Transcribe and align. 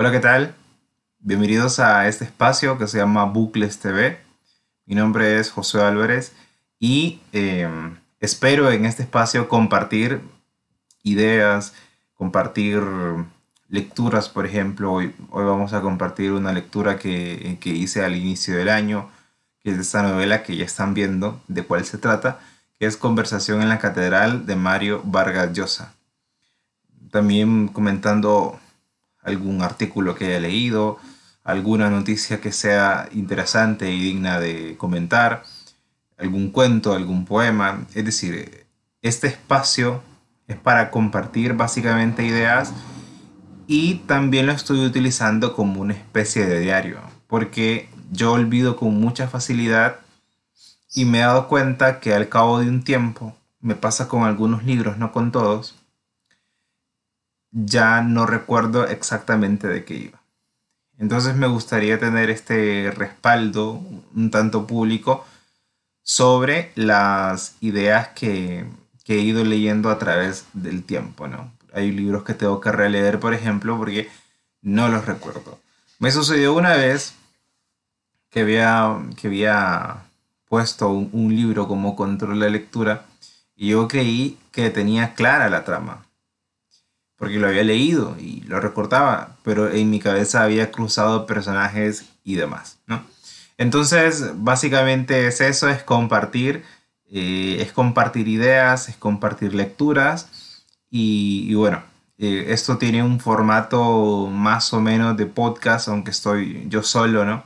Hola, 0.00 0.12
¿qué 0.12 0.20
tal? 0.20 0.54
Bienvenidos 1.18 1.80
a 1.80 2.06
este 2.06 2.24
espacio 2.24 2.78
que 2.78 2.86
se 2.86 2.98
llama 2.98 3.24
Bucles 3.24 3.80
TV. 3.80 4.20
Mi 4.86 4.94
nombre 4.94 5.40
es 5.40 5.50
José 5.50 5.82
Álvarez 5.82 6.36
y 6.78 7.20
em, 7.32 7.96
espero 8.20 8.70
en 8.70 8.84
este 8.84 9.02
espacio 9.02 9.48
compartir 9.48 10.20
ideas, 11.02 11.74
compartir 12.14 12.80
lecturas, 13.68 14.28
por 14.28 14.46
ejemplo. 14.46 14.92
Hoy, 14.92 15.16
hoy 15.30 15.44
vamos 15.44 15.72
a 15.72 15.80
compartir 15.80 16.30
una 16.30 16.52
lectura 16.52 16.96
que, 16.96 17.58
que 17.60 17.70
hice 17.70 18.04
al 18.04 18.14
inicio 18.14 18.56
del 18.56 18.68
año, 18.68 19.10
que 19.64 19.72
es 19.72 19.78
esta 19.78 20.04
novela 20.04 20.44
que 20.44 20.56
ya 20.56 20.64
están 20.64 20.94
viendo, 20.94 21.42
de 21.48 21.64
cuál 21.64 21.84
se 21.84 21.98
trata, 21.98 22.38
que 22.78 22.86
es 22.86 22.96
Conversación 22.96 23.62
en 23.62 23.68
la 23.68 23.80
Catedral 23.80 24.46
de 24.46 24.54
Mario 24.54 25.02
Vargas 25.04 25.52
Llosa. 25.54 25.92
También 27.10 27.66
comentando 27.66 28.60
algún 29.28 29.62
artículo 29.62 30.14
que 30.14 30.26
haya 30.26 30.40
leído, 30.40 30.98
alguna 31.44 31.88
noticia 31.88 32.40
que 32.40 32.52
sea 32.52 33.08
interesante 33.12 33.90
y 33.90 34.00
digna 34.00 34.40
de 34.40 34.76
comentar, 34.76 35.44
algún 36.18 36.50
cuento, 36.50 36.92
algún 36.92 37.24
poema. 37.24 37.86
Es 37.94 38.04
decir, 38.04 38.66
este 39.02 39.28
espacio 39.28 40.02
es 40.46 40.56
para 40.56 40.90
compartir 40.90 41.54
básicamente 41.54 42.24
ideas 42.24 42.72
y 43.66 43.96
también 44.06 44.46
lo 44.46 44.52
estoy 44.52 44.84
utilizando 44.84 45.54
como 45.54 45.80
una 45.80 45.94
especie 45.94 46.46
de 46.46 46.60
diario, 46.60 47.00
porque 47.26 47.88
yo 48.10 48.32
olvido 48.32 48.76
con 48.76 48.98
mucha 48.98 49.28
facilidad 49.28 50.00
y 50.94 51.04
me 51.04 51.18
he 51.18 51.20
dado 51.22 51.48
cuenta 51.48 52.00
que 52.00 52.14
al 52.14 52.28
cabo 52.28 52.60
de 52.60 52.68
un 52.68 52.82
tiempo, 52.82 53.36
me 53.60 53.74
pasa 53.74 54.08
con 54.08 54.22
algunos 54.22 54.64
libros, 54.64 54.98
no 54.98 55.12
con 55.12 55.32
todos, 55.32 55.77
ya 57.50 58.02
no 58.02 58.26
recuerdo 58.26 58.86
exactamente 58.86 59.68
de 59.68 59.84
qué 59.84 59.94
iba. 59.94 60.20
Entonces 60.98 61.36
me 61.36 61.46
gustaría 61.46 61.98
tener 61.98 62.28
este 62.28 62.90
respaldo 62.90 63.80
un 64.14 64.30
tanto 64.30 64.66
público 64.66 65.24
sobre 66.02 66.72
las 66.74 67.56
ideas 67.60 68.08
que, 68.08 68.66
he 69.06 69.20
ido 69.20 69.42
leyendo 69.42 69.88
a 69.88 69.98
través 69.98 70.44
del 70.52 70.84
tiempo, 70.84 71.28
¿no? 71.28 71.50
Hay 71.72 71.92
libros 71.92 72.24
que 72.24 72.34
tengo 72.34 72.60
que 72.60 72.70
releer, 72.70 73.18
por 73.18 73.32
ejemplo, 73.32 73.78
porque 73.78 74.10
no 74.60 74.88
los 74.88 75.06
recuerdo. 75.06 75.58
Me 75.98 76.10
sucedió 76.10 76.52
una 76.52 76.74
vez 76.74 77.14
que 78.28 78.40
había, 78.40 78.98
que 79.16 79.28
había 79.28 80.04
puesto 80.46 80.90
un, 80.90 81.08
un 81.12 81.34
libro 81.34 81.68
como 81.68 81.96
control 81.96 82.40
de 82.40 82.50
lectura 82.50 83.06
y 83.56 83.68
yo 83.68 83.88
creí 83.88 84.38
que 84.52 84.68
tenía 84.68 85.14
clara 85.14 85.48
la 85.48 85.64
trama 85.64 86.07
porque 87.18 87.38
lo 87.38 87.48
había 87.48 87.64
leído 87.64 88.16
y 88.18 88.42
lo 88.42 88.60
recordaba, 88.60 89.36
pero 89.42 89.70
en 89.70 89.90
mi 89.90 89.98
cabeza 89.98 90.44
había 90.44 90.70
cruzado 90.70 91.26
personajes 91.26 92.04
y 92.24 92.36
demás, 92.36 92.78
¿no? 92.86 93.02
Entonces, 93.58 94.30
básicamente 94.36 95.26
es 95.26 95.40
eso, 95.40 95.68
es 95.68 95.82
compartir, 95.82 96.62
eh, 97.10 97.56
es 97.60 97.72
compartir 97.72 98.28
ideas, 98.28 98.88
es 98.88 98.96
compartir 98.96 99.52
lecturas 99.52 100.28
y, 100.90 101.52
bueno, 101.54 101.82
eh, 102.18 102.46
esto 102.48 102.78
tiene 102.78 103.02
un 103.02 103.18
formato 103.18 104.28
más 104.28 104.72
o 104.72 104.80
menos 104.80 105.16
de 105.16 105.26
podcast, 105.26 105.88
aunque 105.88 106.12
estoy 106.12 106.66
yo 106.68 106.84
solo, 106.84 107.24
¿no? 107.24 107.44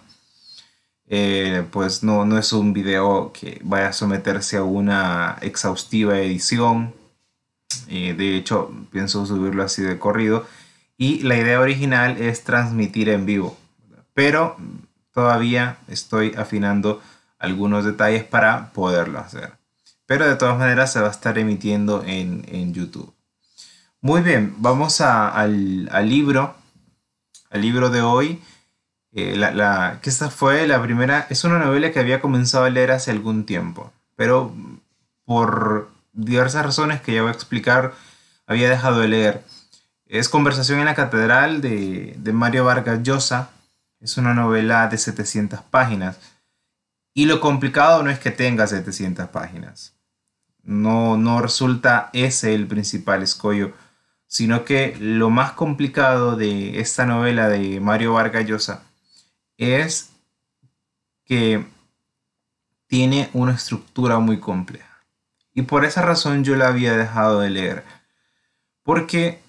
Eh, 1.09 1.65
pues 1.71 2.03
no, 2.03 2.25
no 2.25 2.39
es 2.39 2.53
un 2.53 2.73
video 2.73 3.33
que 3.33 3.61
vaya 3.65 3.89
a 3.89 3.93
someterse 3.93 4.57
a 4.59 4.63
una 4.65 5.39
exhaustiva 5.41 6.19
edición, 6.19 6.95
de 7.89 8.37
hecho, 8.37 8.73
pienso 8.91 9.25
subirlo 9.27 9.63
así 9.63 9.83
de 9.83 9.99
corrido. 9.99 10.47
Y 10.97 11.21
la 11.21 11.37
idea 11.37 11.61
original 11.61 12.17
es 12.21 12.45
transmitir 12.45 13.09
en 13.09 13.27
vivo. 13.27 13.59
Pero 14.15 14.57
todavía 15.13 15.79
estoy 15.89 16.35
afinando 16.37 17.03
algunos 17.39 17.85
detalles 17.85 18.25
para 18.25 18.73
poderlo 18.73 19.19
hacer. 19.19 19.55
Pero 20.07 20.29
de 20.29 20.37
todas 20.37 20.59
maneras 20.59 20.93
se 20.93 21.01
va 21.01 21.09
a 21.09 21.13
estar 21.13 21.39
emitiendo 21.39 22.05
en, 22.05 22.73
YouTube. 22.75 23.13
Muy 24.01 24.21
bien, 24.21 24.55
vamos 24.59 25.01
al, 25.01 25.87
libro. 26.09 26.55
Al 27.51 27.63
libro 27.63 27.91
de 27.91 28.03
hoy. 28.03 28.43
Eh, 29.15 29.37
la, 29.37 29.99
que 30.03 30.11
esta 30.11 30.31
fue 30.31 30.67
la 30.67 30.83
primera. 30.83 31.27
Es 31.31 31.45
una 31.45 31.59
novela 31.59 31.93
que 31.93 32.01
había 32.01 32.21
comenzado 32.21 32.65
a 32.65 32.71
leer 32.71 32.91
hace 32.91 33.11
algún 33.11 33.45
tiempo. 33.45 33.93
Pero 34.17 34.55
por 35.25 35.92
diversas 36.13 36.65
razones 36.65 37.01
que 37.01 37.15
ya 37.15 37.23
voy 37.23 37.31
a 37.31 37.35
explicar, 37.35 37.95
había 38.47 38.71
dejado 38.71 39.01
de 39.01 39.09
leer. 39.09 39.45
Es 40.07 40.29
Conversación 40.29 40.79
en 40.79 40.85
la 40.85 40.95
Catedral 40.95 41.61
de, 41.61 42.33
Mario 42.33 42.65
Vargas 42.65 43.03
Llosa. 43.03 43.51
Es 44.01 44.19
una 44.19 44.35
novela 44.35 44.89
de 44.89 44.99
700 44.99 45.63
páginas. 45.63 46.19
Y 47.15 47.27
lo 47.27 47.41
complicado 47.41 48.03
no 48.03 48.11
es 48.11 48.19
que 48.19 48.31
tenga 48.31 48.67
700 48.67 49.29
páginas. 49.29 49.95
No, 50.63 51.17
no 51.17 51.41
resulta 51.41 52.11
ese 52.13 52.55
el 52.55 52.67
principal 52.67 53.23
escollo, 53.23 53.73
sino 54.27 54.65
que 54.65 54.97
lo 55.01 55.31
más 55.31 55.53
complicado 55.53 56.37
de 56.37 56.81
esta 56.81 57.05
novela 57.05 57.49
de 57.49 57.81
Mario 57.81 58.13
Vargas 58.13 58.47
Llosa 58.47 58.83
es 59.57 60.11
que 61.25 61.67
tiene 62.87 63.31
una 63.33 63.53
estructura 63.53 64.19
muy 64.19 64.39
compleja. 64.39 64.92
Y 65.55 65.63
por 65.63 65.85
esa 65.85 66.03
razón 66.03 66.45
yo 66.45 66.57
la 66.57 66.69
había 66.69 66.97
dejado 66.97 67.41
de 67.41 67.51
leer. 67.51 67.85
Porque 68.83 69.41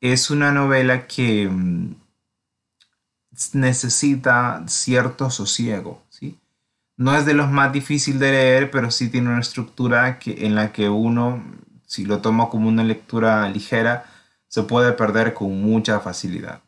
es 0.00 0.30
una 0.30 0.52
novela 0.52 1.06
que 1.06 1.48
mm, 1.48 1.94
necesita 3.52 4.62
cierto 4.66 5.30
sosiego. 5.30 6.02
¿sí? 6.08 6.38
No 6.96 7.16
es 7.16 7.26
de 7.26 7.34
los 7.34 7.50
más 7.50 7.72
difíciles 7.72 8.20
de 8.20 8.32
leer, 8.32 8.70
pero 8.70 8.90
sí 8.90 9.08
tiene 9.08 9.30
una 9.30 9.40
estructura 9.40 10.18
que, 10.18 10.46
en 10.46 10.54
la 10.54 10.72
que 10.72 10.88
uno, 10.88 11.42
si 11.86 12.04
lo 12.04 12.20
toma 12.20 12.48
como 12.48 12.68
una 12.68 12.84
lectura 12.84 13.48
ligera, 13.48 14.04
se 14.48 14.62
puede 14.62 14.92
perder 14.92 15.34
con 15.34 15.60
mucha 15.60 16.00
facilidad. 16.00 16.60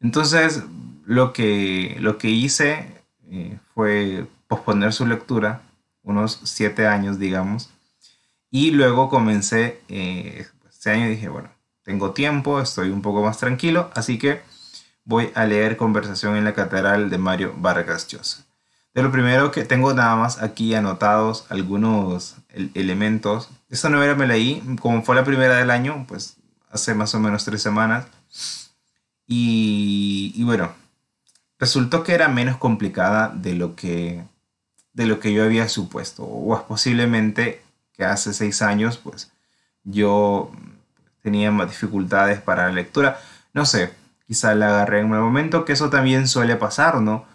Entonces, 0.00 0.64
lo 1.04 1.32
que, 1.32 1.96
lo 2.00 2.18
que 2.18 2.28
hice 2.28 3.02
eh, 3.30 3.58
fue 3.74 4.26
posponer 4.48 4.92
su 4.92 5.06
lectura 5.06 5.62
unos 6.06 6.40
siete 6.44 6.86
años, 6.86 7.18
digamos. 7.18 7.68
Y 8.50 8.70
luego 8.70 9.10
comencé, 9.10 9.82
eh, 9.88 10.46
este 10.70 10.90
año 10.90 11.08
dije, 11.08 11.28
bueno, 11.28 11.50
tengo 11.82 12.12
tiempo, 12.12 12.60
estoy 12.60 12.90
un 12.90 13.02
poco 13.02 13.22
más 13.22 13.38
tranquilo, 13.38 13.90
así 13.94 14.18
que 14.18 14.40
voy 15.04 15.30
a 15.34 15.44
leer 15.44 15.76
Conversación 15.76 16.36
en 16.36 16.44
la 16.44 16.54
Catedral 16.54 17.10
de 17.10 17.18
Mario 17.18 17.54
Vargas 17.58 18.06
Llosa. 18.06 18.46
De 18.94 19.02
lo 19.02 19.10
primero 19.12 19.50
que 19.50 19.64
tengo 19.64 19.92
nada 19.92 20.16
más 20.16 20.40
aquí 20.40 20.74
anotados 20.74 21.44
algunos 21.50 22.36
elementos. 22.74 23.50
Esta 23.68 23.90
novela 23.90 24.14
me 24.14 24.26
leí, 24.26 24.62
como 24.80 25.02
fue 25.02 25.16
la 25.16 25.24
primera 25.24 25.56
del 25.56 25.70
año, 25.70 26.06
pues 26.08 26.36
hace 26.70 26.94
más 26.94 27.14
o 27.14 27.20
menos 27.20 27.44
tres 27.44 27.60
semanas. 27.60 28.06
Y, 29.26 30.32
y 30.36 30.44
bueno, 30.44 30.72
resultó 31.58 32.04
que 32.04 32.14
era 32.14 32.28
menos 32.28 32.56
complicada 32.56 33.28
de 33.28 33.54
lo 33.54 33.74
que 33.74 34.24
de 34.96 35.06
lo 35.06 35.20
que 35.20 35.32
yo 35.32 35.44
había 35.44 35.68
supuesto. 35.68 36.24
O 36.24 36.56
es 36.56 36.62
posiblemente 36.62 37.62
que 37.92 38.04
hace 38.04 38.32
seis 38.32 38.62
años, 38.62 38.96
pues 38.96 39.30
yo 39.84 40.50
tenía 41.22 41.50
más 41.50 41.68
dificultades 41.68 42.40
para 42.40 42.66
la 42.66 42.72
lectura. 42.72 43.20
No 43.52 43.66
sé, 43.66 43.92
quizá 44.26 44.54
la 44.54 44.68
agarré 44.68 45.00
en 45.00 45.12
un 45.12 45.20
momento, 45.20 45.64
que 45.66 45.74
eso 45.74 45.90
también 45.90 46.26
suele 46.26 46.56
pasar, 46.56 47.00
¿no? 47.02 47.26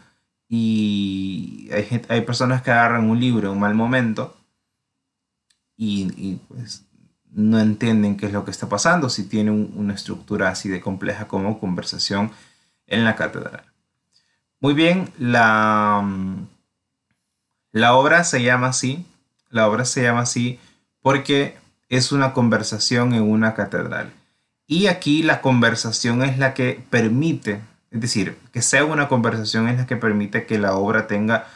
Y 0.50 1.70
hay, 1.72 2.02
hay 2.10 2.22
personas 2.22 2.64
que 2.64 2.72
agarran 2.72 3.10
un 3.10 3.20
libro 3.20 3.48
en 3.50 3.54
un 3.54 3.60
mal 3.60 3.76
momento 3.76 4.36
y, 5.78 6.40
pues 6.48 6.86
no 7.32 7.60
entienden 7.60 8.18
qué 8.18 8.26
es 8.26 8.34
lo 8.34 8.44
que 8.44 8.52
está 8.52 8.68
pasando 8.68 9.10
si 9.10 9.24
tiene 9.24 9.52
una 9.52 9.94
estructura 9.94 10.50
así 10.50 10.68
de 10.68 10.82
compleja 10.82 11.28
como 11.28 11.60
conversación 11.60 12.32
en 12.88 13.06
la 13.06 13.16
catedral. 13.16 13.64
Muy 14.60 14.74
bien, 14.74 15.10
la 15.18 16.06
la 17.72 17.96
obra 17.96 18.24
se 18.24 18.44
llama 18.44 18.68
así, 18.68 19.06
la 19.50 19.68
obra 19.68 19.86
se 19.86 20.04
llama 20.04 20.22
así 20.22 20.60
porque 21.02 21.58
es 21.90 22.12
una 22.12 22.34
conversación 22.34 23.14
en 23.14 23.24
una 23.24 23.54
catedral. 23.54 24.12
Y 24.68 24.88
aquí 24.88 25.24
la 25.24 25.42
conversación 25.42 26.24
es 26.24 26.38
la 26.38 26.54
que 26.54 26.82
permite, 26.90 27.62
es 27.92 28.02
decir, 28.02 28.38
que 28.54 28.62
sea 28.62 28.86
una 28.86 29.08
conversación 29.08 29.68
es 29.68 29.78
la 29.78 29.86
que 29.86 29.98
permite 29.98 30.46
que 30.46 30.60
la 30.60 30.76
obra 30.76 31.08
tenga 31.08 31.48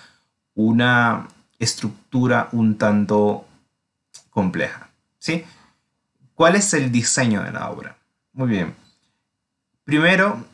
una 0.53 1.27
estructura 1.59 2.49
un 2.51 2.77
tanto 2.77 3.45
compleja. 4.29 4.89
¿sí? 5.19 5.45
¿Cuál 6.33 6.55
es 6.55 6.73
el 6.73 6.91
diseño 6.91 7.43
de 7.43 7.51
la 7.51 7.69
obra? 7.69 7.97
Muy 8.33 8.49
bien. 8.49 8.75
Primero, 9.85 10.45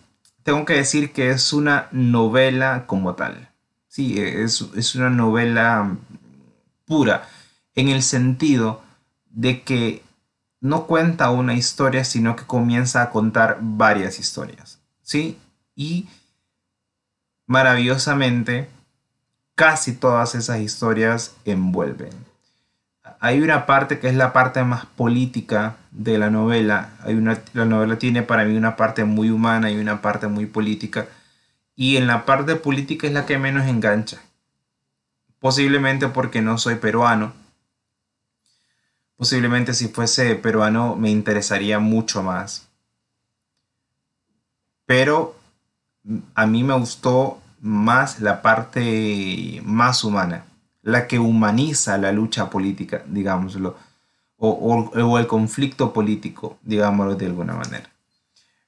tengo 0.43 0.65
que 0.65 0.75
decir 0.75 1.11
que 1.11 1.31
es 1.31 1.53
una 1.53 1.87
novela 1.91 2.85
como 2.85 3.15
tal. 3.15 3.49
Sí, 3.91 4.21
es, 4.21 4.95
una 4.95 5.09
novela 5.09 5.97
pura, 6.85 7.27
en 7.75 7.89
el 7.89 8.01
sentido 8.03 8.81
de 9.31 9.63
que 9.63 10.01
no 10.61 10.88
cuenta 10.88 11.29
una 11.29 11.55
historia, 11.55 12.05
sino 12.05 12.38
que 12.38 12.45
comienza 12.45 13.01
a 13.01 13.09
contar 13.09 13.57
varias 13.59 14.17
historias. 14.17 14.79
¿sí? 15.01 15.38
Y 15.75 16.07
maravillosamente, 17.47 18.69
casi 19.55 19.91
todas 19.91 20.35
esas 20.35 20.61
historias 20.61 21.35
envuelven. 21.44 22.13
Hay 23.19 23.41
una 23.41 23.65
parte 23.65 23.99
que 23.99 24.07
es 24.07 24.15
la 24.15 24.31
parte 24.31 24.63
más 24.63 24.85
política 24.85 25.75
de 25.91 26.17
la 26.17 26.29
novela. 26.29 26.91
Hay 27.03 27.15
una, 27.15 27.41
la 27.51 27.65
novela 27.65 27.99
tiene 27.99 28.23
para 28.23 28.45
mí 28.45 28.55
una 28.55 28.77
parte 28.77 29.03
muy 29.03 29.31
humana 29.31 29.69
y 29.69 29.75
una 29.75 30.01
parte 30.01 30.27
muy 30.27 30.45
política. 30.45 31.09
Y 31.75 31.97
en 31.97 32.07
la 32.07 32.25
parte 32.25 32.56
política 32.56 33.07
es 33.07 33.13
la 33.13 33.25
que 33.25 33.38
menos 33.38 33.68
engancha. 33.68 34.21
Posiblemente 35.39 36.07
porque 36.07 36.41
no 36.41 36.57
soy 36.57 36.75
peruano. 36.75 37.33
Posiblemente 39.15 39.73
si 39.73 39.88
fuese 39.88 40.35
peruano 40.35 40.95
me 40.95 41.09
interesaría 41.09 41.79
mucho 41.79 42.23
más. 42.23 42.68
Pero 44.85 45.35
a 46.35 46.45
mí 46.45 46.63
me 46.63 46.73
gustó 46.73 47.41
más 47.62 48.19
la 48.19 48.41
parte 48.41 49.62
más 49.63 50.03
humana, 50.03 50.45
la 50.81 51.07
que 51.07 51.19
humaniza 51.19 51.97
la 51.97 52.12
lucha 52.12 52.50
política, 52.50 53.03
digámoslo, 53.06 53.77
o, 54.38 55.19
el 55.19 55.27
conflicto 55.27 55.94
político, 55.94 56.57
digámoslo 56.63 57.15
de 57.15 57.27
alguna 57.27 57.53
manera. 57.53 57.89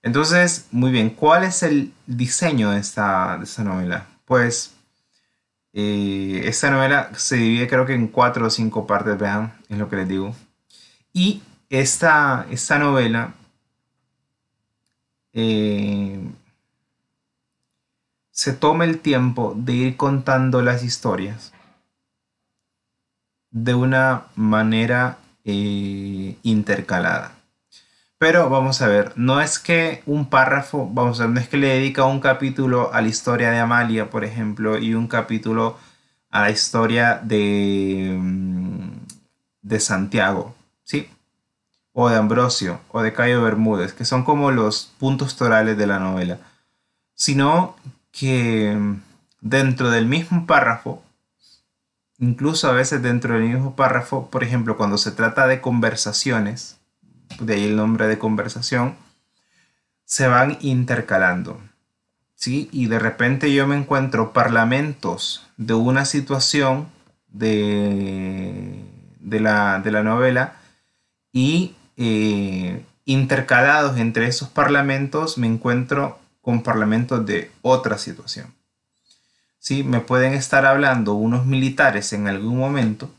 Entonces, 0.04 0.68
muy 0.72 0.92
bien, 0.92 1.10
¿cuál 1.12 1.46
es 1.46 1.64
el 1.64 1.94
diseño 2.08 2.72
de 2.72 2.80
esta, 2.80 3.40
novela? 3.60 4.08
Pues 4.26 4.76
eh, 5.74 6.42
esta 6.46 6.70
novela 6.70 7.12
se 7.16 7.38
divide 7.38 7.68
creo 7.68 7.86
que 7.86 7.94
en 7.94 8.10
cuatro 8.10 8.48
o 8.48 8.50
cinco 8.50 8.86
partes, 8.86 9.18
vean, 9.18 9.54
es 9.70 9.78
lo 9.78 9.90
que 9.90 9.96
les 9.96 10.08
digo. 10.10 10.36
Y 11.14 11.42
esta, 11.70 12.46
novela 12.80 13.34
eh, 15.34 16.20
se 18.32 18.54
toma 18.54 18.84
el 18.86 19.00
tiempo 19.00 19.54
de 19.56 19.74
ir 19.74 19.98
contando 19.98 20.62
las 20.62 20.84
historias 20.84 21.54
de 23.52 23.74
una 23.74 24.26
manera 24.36 25.20
eh, 25.46 26.38
intercalada. 26.44 27.43
Pero 28.18 28.50
vamos 28.50 28.82
a 28.82 28.88
ver, 28.88 29.12
no 29.18 29.42
es 29.42 29.60
que 29.60 30.02
un 30.06 30.30
párrafo, 30.30 30.90
vamos 30.92 31.20
a 31.20 31.26
ver, 31.26 31.34
no 31.34 31.40
es 31.42 31.50
que 31.50 31.58
le 31.58 31.68
dedica 31.68 32.06
un 32.06 32.22
capítulo 32.22 32.94
a 32.94 33.02
la 33.02 33.10
historia 33.10 33.52
de 33.52 33.60
Amalia, 33.60 34.10
por 34.10 34.24
ejemplo, 34.24 34.78
y 34.78 34.94
un 34.94 35.08
capítulo 35.08 35.78
a 36.30 36.42
la 36.42 36.50
historia 36.52 37.20
de, 37.24 38.18
mm, 38.20 38.90
de 39.62 39.80
Santiago, 39.80 40.56
¿sí? 40.84 41.10
O 41.94 42.10
de 42.10 42.16
Ambrosio, 42.18 42.80
o 42.90 43.02
de 43.02 43.14
Cayo 43.14 43.44
Bermúdez, 43.44 43.94
que 43.94 44.06
son 44.06 44.24
como 44.24 44.52
los 44.52 44.94
puntos 45.00 45.36
torales 45.36 45.78
de 45.78 45.88
la 45.88 46.00
novela, 46.00 46.40
sino 47.16 47.76
que 48.12 48.78
dentro 49.42 49.92
del 49.92 50.06
mismo 50.08 50.46
párrafo, 50.48 51.04
incluso 52.20 52.70
a 52.70 52.74
veces 52.74 53.02
dentro 53.02 53.36
del 53.36 53.44
mismo 53.44 53.76
párrafo, 53.76 54.30
por 54.32 54.44
ejemplo, 54.44 54.78
cuando 54.78 54.98
se 54.98 55.12
trata 55.12 55.46
de 55.48 55.62
conversaciones, 55.62 56.80
de 57.40 57.56
ahí 57.56 57.66
el 57.66 57.76
nombre 57.76 58.08
de 58.08 58.18
conversación, 58.18 58.96
se 60.06 60.28
van 60.28 60.58
intercalando. 60.62 61.60
¿sí? 62.36 62.70
Y 62.72 62.88
de 62.88 63.00
repente 63.00 63.54
yo 63.54 63.68
me 63.68 63.78
encuentro 63.78 64.34
parlamentos 64.34 65.48
de 65.58 65.74
una 65.74 66.06
situación 66.06 66.88
de, 67.28 68.84
de, 69.20 69.40
la, 69.40 69.80
novela 70.04 70.56
y 71.32 71.76
eh, 71.98 72.86
intercalados 73.06 73.98
entre 73.98 74.28
esos 74.28 74.50
parlamentos 74.50 75.38
me 75.38 75.48
encuentro 75.48 76.20
con 76.42 76.62
parlamentos 76.62 77.26
de 77.26 77.52
otra 77.62 77.98
situación. 77.98 78.54
¿Sí? 79.60 79.84
Me 79.84 80.02
pueden 80.02 80.34
estar 80.34 80.66
hablando 80.66 81.14
unos 81.14 81.46
militares 81.46 82.12
en 82.12 82.28
algún 82.28 82.58
momento 82.58 83.10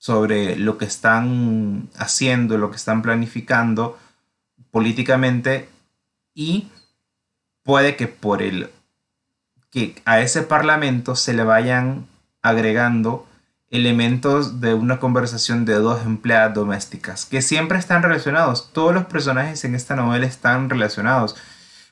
sobre 0.00 0.56
lo 0.56 0.78
que 0.78 0.86
están 0.86 1.88
haciendo, 1.96 2.58
lo 2.58 2.70
que 2.70 2.76
están 2.76 3.02
planificando 3.02 3.96
políticamente 4.72 5.68
y 6.34 6.68
puede 7.62 7.94
que 7.94 8.08
por 8.08 8.42
el 8.42 8.70
que 9.70 10.02
a 10.04 10.18
ese 10.20 10.42
parlamento 10.42 11.14
se 11.14 11.34
le 11.34 11.44
vayan 11.44 12.08
agregando 12.42 13.28
elementos 13.70 14.60
de 14.60 14.74
una 14.74 14.98
conversación 14.98 15.64
de 15.64 15.74
dos 15.74 16.04
empleadas 16.04 16.54
domésticas 16.54 17.26
que 17.26 17.42
siempre 17.42 17.78
están 17.78 18.02
relacionados. 18.02 18.72
Todos 18.72 18.92
los 18.92 19.04
personajes 19.04 19.64
en 19.64 19.74
esta 19.74 19.94
novela 19.94 20.26
están 20.26 20.68
relacionados. 20.68 21.36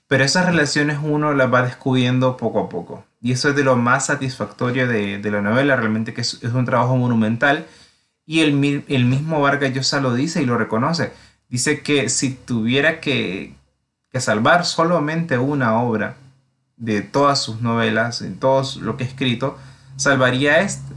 Pero 0.08 0.24
esas 0.24 0.46
relaciones 0.46 0.98
uno 1.02 1.34
las 1.34 1.52
va 1.52 1.62
descubriendo 1.62 2.38
poco 2.38 2.60
a 2.60 2.68
poco. 2.70 3.04
Y 3.20 3.32
eso 3.32 3.50
es 3.50 3.56
de 3.56 3.62
lo 3.62 3.76
más 3.76 4.06
satisfactorio 4.06 4.88
de, 4.88 5.20
la 5.30 5.42
novela, 5.42 5.76
realmente 5.76 6.14
que 6.14 6.22
es, 6.22 6.42
un 6.42 6.64
trabajo 6.64 6.96
monumental. 6.96 7.66
Y 8.30 8.40
el, 8.40 8.52
mismo 8.52 9.40
Vargas 9.40 9.72
Llosa 9.72 10.02
lo 10.02 10.12
dice 10.12 10.42
y 10.42 10.44
lo 10.44 10.58
reconoce. 10.58 11.14
Dice 11.48 11.80
que 11.80 12.10
si 12.10 12.34
tuviera 12.34 13.00
que, 13.00 13.54
salvar 14.12 14.66
solamente 14.66 15.38
una 15.38 15.80
obra 15.80 16.16
de 16.76 17.00
todas 17.00 17.40
sus 17.40 17.62
novelas, 17.62 18.18
de 18.20 18.28
todo 18.32 18.64
lo 18.82 18.98
que 18.98 19.04
ha 19.04 19.06
escrito, 19.06 19.56
salvaría 19.96 20.60
este. 20.60 20.92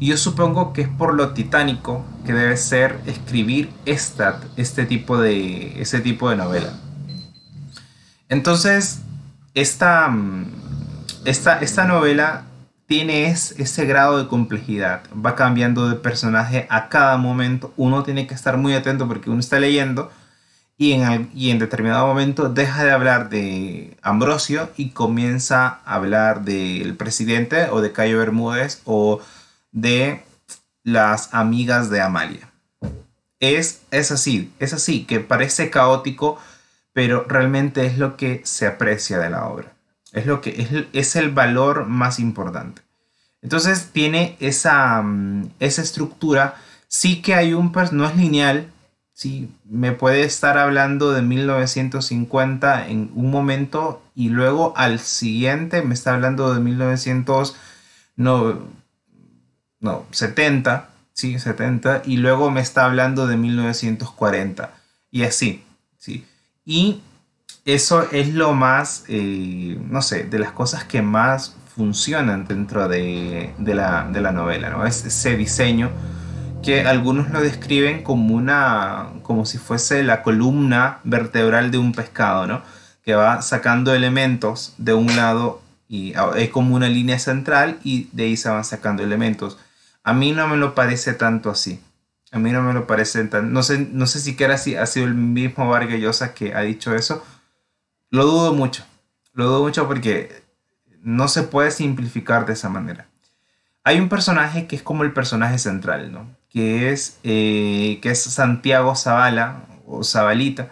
Y 0.00 0.08
yo 0.08 0.16
supongo 0.16 0.72
que 0.72 0.82
es 0.82 0.88
por 0.88 1.14
lo 1.14 1.34
titánico 1.34 2.04
que 2.26 2.32
debe 2.32 2.56
ser 2.56 2.98
escribir 3.06 3.70
esta, 3.86 4.40
este, 4.56 4.84
tipo 4.84 5.18
de, 5.18 5.80
este 5.80 6.00
tipo 6.00 6.30
de 6.30 6.36
novela. 6.36 6.80
Entonces, 8.28 9.02
esta, 9.54 10.08
mm, 10.08 10.46
esta, 11.26 11.60
esta 11.60 11.84
novela 11.84 12.46
tiene 12.92 13.26
ese 13.30 13.86
grado 13.86 14.18
de 14.18 14.28
complejidad, 14.28 15.04
va 15.14 15.34
cambiando 15.34 15.88
de 15.88 15.96
personaje 15.96 16.66
a 16.68 16.90
cada 16.90 17.16
momento, 17.16 17.72
uno 17.78 18.02
tiene 18.02 18.26
que 18.26 18.34
estar 18.34 18.58
muy 18.58 18.74
atento 18.74 19.08
porque 19.08 19.30
uno 19.30 19.40
está 19.40 19.58
leyendo 19.58 20.12
y 20.76 20.92
en, 20.92 21.58
determinado 21.58 22.06
momento 22.06 22.50
deja 22.50 22.84
de 22.84 22.90
hablar 22.90 23.30
de 23.30 23.96
Ambrosio 24.02 24.68
y 24.76 24.90
comienza 24.90 25.80
a 25.86 25.94
hablar 25.94 26.44
del 26.44 26.94
presidente 26.94 27.70
o 27.70 27.80
de 27.80 27.92
Cayo 27.92 28.18
Bermúdez 28.18 28.82
o 28.84 29.22
de 29.70 30.22
las 30.84 31.32
amigas 31.32 31.88
de 31.88 32.02
Amalia. 32.02 32.52
Es, 33.40 33.80
es 33.90 34.12
así, 34.12 34.52
es 34.58 34.74
así, 34.74 35.06
que 35.06 35.20
parece 35.20 35.70
caótico, 35.70 36.38
pero 36.92 37.24
realmente 37.26 37.86
es 37.86 37.96
lo 37.96 38.18
que 38.18 38.42
se 38.44 38.66
aprecia 38.66 39.18
de 39.18 39.30
la 39.30 39.46
obra. 39.46 39.71
Es, 40.12 40.26
lo 40.26 40.40
que, 40.40 40.86
es, 40.92 41.16
el 41.16 41.30
valor 41.30 41.86
más 41.86 42.18
importante. 42.18 42.82
Entonces 43.40 43.90
tiene 43.92 44.36
esa, 44.40 45.02
mm, 45.02 45.50
esa 45.58 45.82
estructura. 45.82 46.56
Sí 46.88 47.22
que 47.22 47.34
hay 47.34 47.54
un... 47.54 47.72
No 47.92 48.06
es 48.06 48.16
lineal. 48.16 48.70
Sí, 49.14 49.50
me 49.64 49.92
puede 49.92 50.22
estar 50.22 50.58
hablando 50.58 51.12
de 51.12 51.22
1950 51.22 52.88
en 52.88 53.10
un 53.14 53.30
momento 53.30 54.02
y 54.14 54.28
luego 54.30 54.74
al 54.76 54.98
siguiente 55.00 55.82
me 55.82 55.94
está 55.94 56.14
hablando 56.14 56.52
de 56.54 56.60
1970. 56.60 57.58
no, 59.80 60.06
70, 60.10 60.90
sí, 61.12 61.38
70 61.38 62.02
y 62.04 62.16
luego 62.16 62.50
me 62.50 62.60
está 62.60 62.84
hablando 62.84 63.26
de 63.26 63.36
1940 63.36 64.74
y 65.10 65.24
así, 65.24 65.62
sí. 65.98 66.26
Y 66.64 67.02
eso 67.64 68.10
es 68.10 68.34
lo 68.34 68.54
más, 68.54 69.04
eh, 69.08 69.78
no 69.88 70.02
sé, 70.02 70.24
de 70.24 70.38
las 70.38 70.52
cosas 70.52 70.84
que 70.84 71.02
más 71.02 71.54
funcionan 71.74 72.46
dentro 72.46 72.88
de, 72.88 73.54
la, 73.58 74.32
novela, 74.32 74.70
¿no? 74.70 74.84
Es 74.84 75.04
ese 75.04 75.36
diseño 75.36 75.90
que 76.62 76.82
algunos 76.82 77.30
lo 77.30 77.40
describen 77.40 78.02
como 78.02 78.34
una, 78.34 79.08
como 79.22 79.46
si 79.46 79.58
fuese 79.58 80.02
la 80.02 80.22
columna 80.22 80.98
vertebral 81.04 81.70
de 81.70 81.78
un 81.78 81.92
pescado, 81.92 82.46
¿no? 82.46 82.62
Que 83.04 83.14
va 83.14 83.42
sacando 83.42 83.94
elementos 83.94 84.74
de 84.78 84.94
un 84.94 85.16
lado 85.16 85.60
y 85.88 86.14
es 86.36 86.50
como 86.50 86.74
una 86.74 86.88
línea 86.88 87.18
central 87.18 87.78
y 87.82 88.08
de 88.12 88.24
ahí 88.24 88.36
se 88.36 88.48
van 88.48 88.64
sacando 88.64 89.02
elementos. 89.02 89.58
A 90.04 90.12
mí 90.12 90.32
no 90.32 90.48
me 90.48 90.56
lo 90.56 90.74
parece 90.74 91.14
tanto 91.14 91.50
así. 91.50 91.80
A 92.30 92.38
mí 92.38 92.50
no 92.50 92.62
me 92.62 92.72
lo 92.72 92.86
parece 92.86 93.24
tan... 93.24 93.52
No 93.52 93.62
sé, 93.62 93.88
no 93.92 94.06
sé 94.06 94.20
siquiera 94.20 94.56
si 94.56 94.74
ha 94.74 94.86
sido 94.86 95.06
el 95.06 95.14
mismo 95.14 95.68
Vargas 95.68 96.00
Llosa 96.00 96.32
que 96.32 96.54
ha 96.54 96.60
dicho 96.60 96.94
eso. 96.94 97.22
Lo 98.12 98.26
dudo 98.26 98.52
mucho. 98.52 98.84
Lo 99.32 99.46
dudo 99.46 99.62
mucho 99.62 99.88
porque 99.88 100.44
no 101.00 101.28
se 101.28 101.42
puede 101.42 101.70
simplificar 101.70 102.44
de 102.44 102.52
esa 102.52 102.68
manera. 102.68 103.08
Hay 103.84 103.98
un 103.98 104.10
personaje 104.10 104.66
que 104.66 104.76
es 104.76 104.82
como 104.82 105.02
el 105.02 105.14
personaje 105.14 105.58
central, 105.58 106.12
¿no? 106.12 106.26
Que 106.50 106.92
es, 106.92 107.18
eh, 107.24 107.98
que 108.02 108.10
es 108.10 108.22
Santiago 108.22 108.94
Zavala, 108.94 109.64
o 109.86 110.04
Zabalita, 110.04 110.68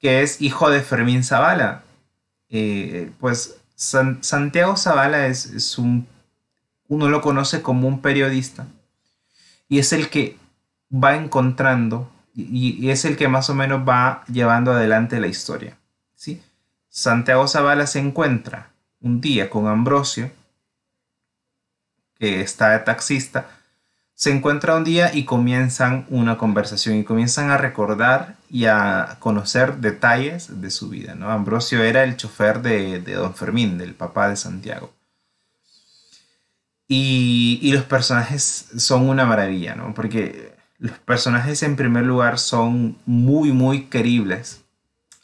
que 0.00 0.22
es 0.22 0.40
hijo 0.40 0.70
de 0.70 0.80
Fermín 0.80 1.22
Zavala. 1.22 1.84
Eh, 2.48 3.12
pues 3.20 3.60
Santiago 3.76 4.76
Zavala 4.76 5.26
es, 5.26 5.46
es 5.46 5.76
un... 5.76 6.08
Uno 6.88 7.10
lo 7.10 7.20
conoce 7.20 7.60
como 7.60 7.88
un 7.88 8.00
periodista. 8.00 8.66
Y 9.68 9.80
es 9.80 9.92
el 9.92 10.08
que 10.08 10.38
va 10.92 11.14
encontrando 11.14 12.10
y, 12.34 12.88
es 12.88 13.04
el 13.04 13.18
que 13.18 13.28
más 13.28 13.50
o 13.50 13.54
menos 13.54 13.86
va 13.86 14.24
llevando 14.32 14.72
adelante 14.72 15.20
la 15.20 15.26
historia. 15.26 15.76
¿sí? 16.14 16.40
Santiago 16.90 17.46
Zavala 17.46 17.86
se 17.86 18.00
encuentra 18.00 18.70
un 19.00 19.20
día 19.20 19.48
con 19.48 19.68
Ambrosio, 19.68 20.30
que 22.18 22.40
está 22.40 22.70
de 22.70 22.80
taxista, 22.80 23.48
se 24.14 24.30
encuentra 24.30 24.76
un 24.76 24.84
día 24.84 25.14
y 25.14 25.24
comienzan 25.24 26.04
una 26.10 26.36
conversación 26.36 26.96
y 26.96 27.04
comienzan 27.04 27.50
a 27.50 27.56
recordar 27.56 28.36
y 28.50 28.66
a 28.66 29.16
conocer 29.18 29.76
detalles 29.76 30.60
de 30.60 30.70
su 30.70 30.90
vida. 30.90 31.14
¿no? 31.14 31.30
Ambrosio 31.30 31.82
era 31.82 32.04
el 32.04 32.18
chofer 32.18 32.60
de, 32.60 33.00
don 33.00 33.34
Fermín, 33.34 33.78
del 33.78 33.94
papá 33.94 34.28
de 34.28 34.36
Santiago. 34.36 34.92
Y, 36.86 37.60
y, 37.62 37.72
los 37.72 37.84
personajes 37.84 38.66
son 38.76 39.08
una 39.08 39.24
maravilla, 39.24 39.76
¿no? 39.76 39.94
Porque 39.94 40.52
los 40.78 40.98
personajes 40.98 41.62
en 41.62 41.76
primer 41.76 42.04
lugar 42.04 42.40
son 42.40 42.98
muy, 43.06 43.52
muy 43.52 43.84
queribles. 43.84 44.60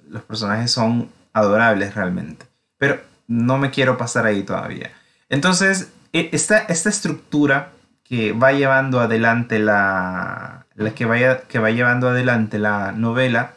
Los 0.08 0.22
personajes 0.22 0.70
son 0.70 1.10
adorables 1.36 1.94
realmente. 1.94 2.46
Pero 2.78 3.00
no 3.28 3.58
me 3.58 3.70
quiero 3.70 3.98
pasar 3.98 4.26
ahí 4.26 4.42
todavía. 4.42 4.90
Entonces, 5.28 5.92
e, 6.12 6.30
esta, 6.32 6.58
esta 6.58 6.88
estructura 6.88 7.72
que 8.04 8.32
va 8.32 8.52
llevando 8.52 9.00
adelante 9.00 9.58
la, 9.58 10.66
la 10.74 10.94
que, 10.94 11.04
vaya, 11.04 11.42
que 11.42 11.58
va 11.58 11.70
llevando 11.70 12.08
adelante 12.08 12.58
la 12.58 12.92
novela 12.92 13.54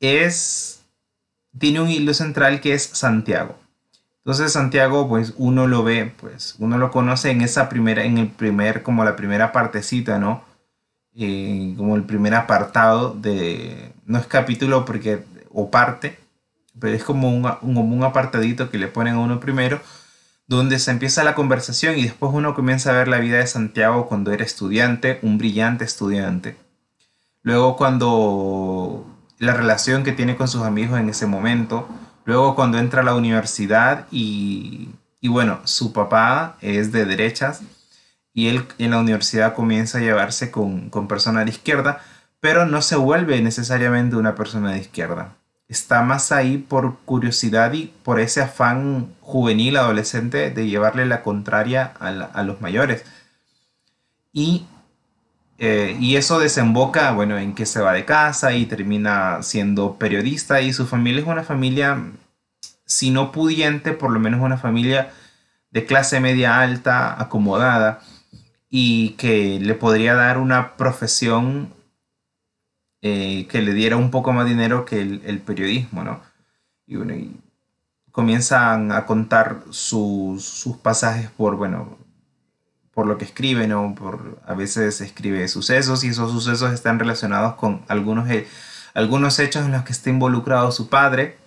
es 0.00 0.84
tiene 1.58 1.80
un 1.80 1.88
hilo 1.88 2.14
central 2.14 2.60
que 2.60 2.74
es 2.74 2.84
Santiago. 2.84 3.58
Entonces 4.18 4.52
Santiago, 4.52 5.08
pues 5.08 5.34
uno 5.38 5.66
lo 5.66 5.82
ve, 5.82 6.12
pues 6.20 6.54
uno 6.58 6.78
lo 6.78 6.90
conoce 6.90 7.30
en 7.30 7.40
esa 7.40 7.68
primera, 7.68 8.04
en 8.04 8.18
el 8.18 8.28
primer, 8.28 8.82
como 8.82 9.04
la 9.04 9.16
primera 9.16 9.50
partecita, 9.50 10.18
¿no? 10.18 10.44
Eh, 11.16 11.74
como 11.76 11.96
el 11.96 12.04
primer 12.04 12.34
apartado 12.34 13.12
de, 13.14 13.92
no 14.04 14.18
es 14.18 14.26
capítulo 14.26 14.84
porque, 14.84 15.24
o 15.50 15.70
parte, 15.70 16.18
pero 16.80 16.94
es 16.94 17.04
como 17.04 17.28
un, 17.30 17.50
un, 17.62 17.76
un 17.76 18.04
apartadito 18.04 18.70
que 18.70 18.78
le 18.78 18.88
ponen 18.88 19.14
a 19.14 19.20
uno 19.20 19.40
primero, 19.40 19.80
donde 20.46 20.78
se 20.78 20.90
empieza 20.90 21.24
la 21.24 21.34
conversación 21.34 21.98
y 21.98 22.04
después 22.04 22.32
uno 22.34 22.54
comienza 22.54 22.90
a 22.90 22.94
ver 22.94 23.08
la 23.08 23.18
vida 23.18 23.38
de 23.38 23.46
Santiago 23.46 24.08
cuando 24.08 24.32
era 24.32 24.44
estudiante, 24.44 25.18
un 25.22 25.38
brillante 25.38 25.84
estudiante. 25.84 26.56
Luego 27.42 27.76
cuando 27.76 29.06
la 29.38 29.54
relación 29.54 30.04
que 30.04 30.12
tiene 30.12 30.36
con 30.36 30.48
sus 30.48 30.62
amigos 30.62 30.98
en 30.98 31.08
ese 31.08 31.26
momento. 31.26 31.88
Luego 32.24 32.54
cuando 32.54 32.78
entra 32.78 33.02
a 33.02 33.04
la 33.04 33.14
universidad 33.14 34.06
y, 34.10 34.90
y 35.20 35.28
bueno, 35.28 35.60
su 35.64 35.92
papá 35.92 36.56
es 36.60 36.92
de 36.92 37.04
derechas 37.04 37.62
y 38.34 38.48
él 38.48 38.66
en 38.78 38.90
la 38.90 38.98
universidad 38.98 39.54
comienza 39.54 39.98
a 39.98 40.02
llevarse 40.02 40.50
con, 40.50 40.90
con 40.90 41.08
personas 41.08 41.46
de 41.46 41.52
izquierda, 41.52 42.02
pero 42.40 42.66
no 42.66 42.82
se 42.82 42.96
vuelve 42.96 43.40
necesariamente 43.40 44.16
una 44.16 44.34
persona 44.34 44.72
de 44.72 44.80
izquierda 44.80 45.37
está 45.68 46.02
más 46.02 46.32
ahí 46.32 46.58
por 46.58 46.98
curiosidad 47.00 47.72
y 47.74 47.92
por 48.02 48.20
ese 48.20 48.40
afán 48.42 49.14
juvenil, 49.20 49.76
adolescente, 49.76 50.50
de 50.50 50.66
llevarle 50.66 51.06
la 51.06 51.22
contraria 51.22 51.92
a, 52.00 52.42
los 52.42 52.60
mayores. 52.60 53.04
Y, 54.32 54.66
eh, 55.58 55.96
y, 56.00 56.16
eso 56.16 56.38
desemboca, 56.38 57.12
bueno, 57.12 57.38
en 57.38 57.54
que 57.54 57.66
se 57.66 57.80
va 57.80 57.92
de 57.92 58.04
casa 58.04 58.52
y 58.54 58.66
termina 58.66 59.42
siendo 59.42 59.98
periodista 59.98 60.60
y 60.62 60.72
su 60.72 60.86
familia 60.86 61.22
es 61.22 61.28
una 61.28 61.44
familia, 61.44 62.02
si 62.86 63.10
no 63.10 63.32
pudiente, 63.32 63.92
por 63.92 64.10
lo 64.10 64.20
menos 64.20 64.40
una 64.40 64.58
familia 64.58 65.12
de 65.70 65.84
clase 65.84 66.20
media 66.20 66.60
alta, 66.60 67.20
acomodada, 67.20 68.00
y 68.70 69.10
que 69.10 69.58
le 69.60 69.74
podría 69.74 70.14
dar 70.14 70.38
una 70.38 70.76
profesión 70.76 71.74
eh, 73.02 73.46
que 73.48 73.62
le 73.62 73.74
diera 73.74 73.96
un 73.96 74.10
poco 74.10 74.32
más 74.32 74.46
dinero 74.46 74.84
que 74.84 75.00
el, 75.00 75.40
periodismo, 75.40 76.02
¿no? 76.02 76.20
Y 76.86 76.96
bueno, 76.96 77.14
comienzan 78.10 78.90
a 78.92 79.06
contar 79.06 79.62
sus, 79.70 80.64
pasajes 80.82 81.30
por, 81.30 81.56
bueno, 81.56 81.98
por 82.92 83.06
lo 83.06 83.16
que 83.18 83.24
escribe, 83.24 83.68
¿no? 83.68 83.94
Por, 83.94 84.40
a 84.44 84.54
veces 84.54 85.00
escribe 85.00 85.46
sucesos 85.48 86.02
y 86.02 86.08
esos 86.08 86.32
sucesos 86.32 86.72
están 86.72 86.98
relacionados 86.98 87.54
con 87.54 87.82
algunos, 87.88 88.28
algunos 88.94 89.38
hechos 89.38 89.64
en 89.66 89.72
los 89.72 89.84
que 89.84 89.92
está 89.92 90.10
involucrado 90.10 90.72
su 90.72 90.88
padre. 90.88 91.38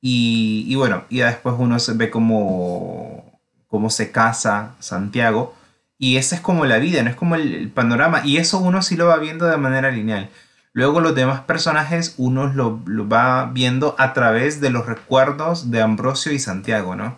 Y, 0.00 0.66
y 0.68 0.74
bueno, 0.76 1.04
y 1.08 1.18
después 1.18 1.56
uno 1.58 1.78
se 1.78 1.94
ve 1.94 2.10
cómo, 2.10 3.40
cómo 3.66 3.90
se 3.90 4.12
casa 4.12 4.74
Santiago 4.80 5.54
y 6.02 6.16
esa 6.16 6.34
es 6.34 6.40
como 6.40 6.66
la 6.66 6.78
vida, 6.78 7.00
no 7.04 7.10
es 7.10 7.14
como 7.14 7.36
el, 7.36 7.70
panorama. 7.70 8.22
Y 8.24 8.38
eso 8.38 8.58
uno 8.58 8.82
sí 8.82 8.96
lo 8.96 9.06
va 9.06 9.18
viendo 9.18 9.46
de 9.46 9.56
manera 9.56 9.92
lineal. 9.92 10.30
Luego 10.72 11.00
los 11.00 11.14
demás 11.14 11.42
personajes 11.42 12.16
uno 12.16 12.48
lo, 12.52 12.82
va 13.08 13.44
viendo 13.52 13.94
a 13.98 14.12
través 14.12 14.60
de 14.60 14.70
los 14.70 14.86
recuerdos 14.86 15.70
de 15.70 15.80
Ambrosio 15.80 16.32
y 16.32 16.40
Santiago, 16.40 16.96
¿no? 16.96 17.16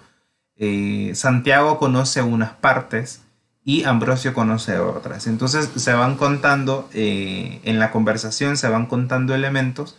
Eh, 0.57 1.13
Santiago 1.15 1.79
conoce 1.79 2.21
unas 2.21 2.51
partes 2.51 3.23
y 3.65 3.85
Ambrosio 3.85 4.35
conoce 4.35 4.79
otras. 4.79 5.29
Entonces 5.29 5.71
se 5.77 5.95
van 5.95 6.17
contando, 6.17 6.91
eh, 6.93 7.63
en 7.65 7.79
la 7.79 7.91
conversación 7.91 8.59
se 8.59 8.69
van 8.69 8.85
contando 8.85 9.35
elementos 9.35 9.99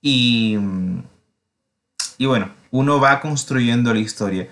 y, 0.00 0.58
y 2.16 2.24
bueno, 2.24 2.48
uno 2.70 2.98
va 2.98 3.20
construyendo 3.20 3.92
la 3.92 4.00
historia. 4.00 4.48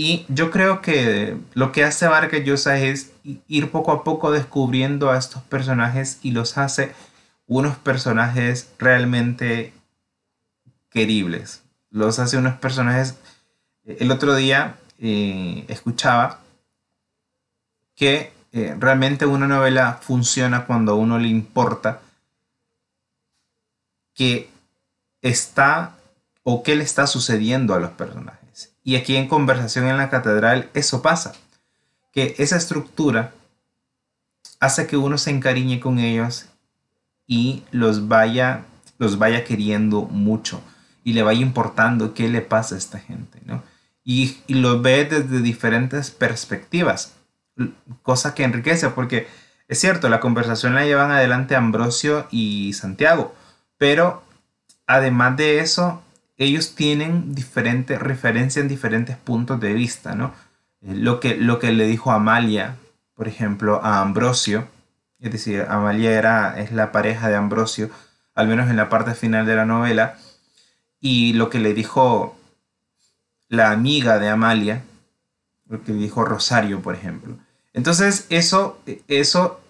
Y 0.00 0.24
yo 0.28 0.52
creo 0.52 0.80
que 0.80 1.36
lo 1.54 1.72
que 1.72 1.82
hace 1.82 2.06
Vargas 2.06 2.44
Llosa 2.44 2.78
es 2.78 3.10
ir 3.48 3.72
poco 3.72 3.90
a 3.90 4.04
poco 4.04 4.30
descubriendo 4.30 5.10
a 5.10 5.18
estos 5.18 5.42
personajes 5.42 6.20
y 6.22 6.30
los 6.30 6.56
hace 6.56 6.94
unos 7.48 7.76
personajes 7.78 8.70
realmente 8.78 9.72
queribles. 10.88 11.64
Los 11.90 12.20
hace 12.20 12.36
unos 12.36 12.54
personajes... 12.58 13.18
El 13.82 14.12
otro 14.12 14.36
día 14.36 14.76
eh, 15.00 15.64
escuchaba 15.66 16.42
que 17.96 18.32
eh, 18.52 18.76
realmente 18.78 19.26
una 19.26 19.48
novela 19.48 19.98
funciona 20.00 20.64
cuando 20.64 20.92
a 20.92 20.94
uno 20.94 21.18
le 21.18 21.26
importa 21.26 22.02
que 24.14 24.48
está 25.22 25.96
o 26.44 26.62
qué 26.62 26.76
le 26.76 26.84
está 26.84 27.08
sucediendo 27.08 27.74
a 27.74 27.80
los 27.80 27.90
personajes. 27.90 28.37
Y 28.88 28.96
aquí 28.96 29.16
en 29.16 29.28
Conversación 29.28 29.86
en 29.86 29.98
la 29.98 30.08
Catedral 30.08 30.70
eso 30.72 31.02
pasa, 31.02 31.34
que 32.10 32.34
esa 32.38 32.56
estructura 32.56 33.34
hace 34.60 34.86
que 34.86 34.96
uno 34.96 35.18
se 35.18 35.28
encariñe 35.28 35.78
con 35.78 35.98
ellos 35.98 36.46
y 37.26 37.64
los 37.70 38.08
vaya, 38.08 38.64
los 38.96 39.18
vaya 39.18 39.44
queriendo 39.44 40.04
mucho 40.04 40.62
y 41.04 41.12
le 41.12 41.22
vaya 41.22 41.42
importando 41.42 42.14
qué 42.14 42.30
le 42.30 42.40
pasa 42.40 42.76
a 42.76 42.78
esta 42.78 42.98
gente, 42.98 43.38
¿no? 43.44 43.62
Y, 44.04 44.38
y 44.46 44.54
lo 44.54 44.80
ve 44.80 45.04
desde 45.04 45.42
diferentes 45.42 46.10
perspectivas, 46.10 47.12
cosa 48.02 48.34
que 48.34 48.44
enriquece, 48.44 48.88
porque 48.88 49.28
es 49.68 49.78
cierto, 49.78 50.08
la 50.08 50.18
conversación 50.18 50.74
la 50.74 50.86
llevan 50.86 51.10
adelante 51.10 51.56
Ambrosio 51.56 52.26
y 52.30 52.72
Santiago, 52.72 53.34
pero 53.76 54.22
además 54.86 55.36
de 55.36 55.58
eso, 55.58 56.02
ellos 56.38 56.76
tienen 56.76 57.34
diferentes, 57.34 58.00
referencia 58.00 58.62
en 58.62 58.68
diferentes 58.68 59.16
puntos 59.16 59.60
de 59.60 59.74
vista, 59.74 60.14
¿no? 60.14 60.32
Eh, 60.82 60.94
lo 60.94 61.20
que, 61.20 61.36
lo 61.36 61.58
que 61.58 61.72
le 61.72 61.86
dijo 61.86 62.12
Amalia, 62.12 62.76
por 63.14 63.28
ejemplo, 63.28 63.84
a 63.84 64.00
Ambrosio, 64.00 64.68
es 65.18 65.32
decir, 65.32 65.66
Amalia 65.68 66.12
era, 66.12 66.60
es 66.60 66.70
la 66.70 66.92
pareja 66.92 67.28
de 67.28 67.34
Ambrosio, 67.34 67.90
al 68.36 68.46
menos 68.46 68.70
en 68.70 68.76
la 68.76 68.88
parte 68.88 69.14
final 69.14 69.46
de 69.46 69.56
la 69.56 69.66
novela, 69.66 70.16
y 71.00 71.32
lo 71.32 71.50
que 71.50 71.58
le 71.58 71.74
dijo 71.74 72.36
la 73.48 73.72
amiga 73.72 74.20
de 74.20 74.28
Amalia, 74.28 74.84
lo 75.68 75.82
que 75.82 75.92
le 75.92 75.98
dijo 75.98 76.24
Rosario, 76.24 76.80
por 76.80 76.94
ejemplo. 76.94 77.36
Entonces, 77.72 78.26
eso, 78.30 78.80
eso 79.08 79.60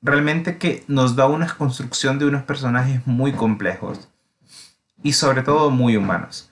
realmente 0.00 0.56
que 0.56 0.82
nos 0.88 1.14
da 1.14 1.26
una 1.26 1.54
construcción 1.54 2.18
de 2.18 2.24
unos 2.24 2.42
personajes 2.44 3.06
muy 3.06 3.32
complejos 3.32 4.09
y 5.02 5.12
sobre 5.12 5.42
todo 5.42 5.70
muy 5.70 5.96
humanos. 5.96 6.50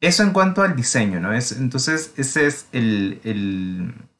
Eso 0.00 0.22
en 0.22 0.32
cuanto 0.32 0.62
al 0.62 0.76
diseño, 0.76 1.20
¿no? 1.20 1.32
Es, 1.32 1.52
entonces, 1.52 2.12
ese 2.16 2.46
es 2.46 2.66
el, 2.72 3.20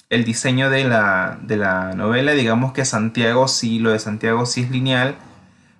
el, 0.08 0.24
diseño 0.24 0.70
de 0.70 0.84
la, 0.84 1.38
de 1.42 1.56
la, 1.58 1.92
novela. 1.94 2.32
Digamos 2.32 2.72
que 2.72 2.84
Santiago 2.84 3.48
sí, 3.48 3.78
lo 3.78 3.90
de 3.90 3.98
Santiago 3.98 4.46
sí 4.46 4.62
es 4.62 4.70
lineal, 4.70 5.16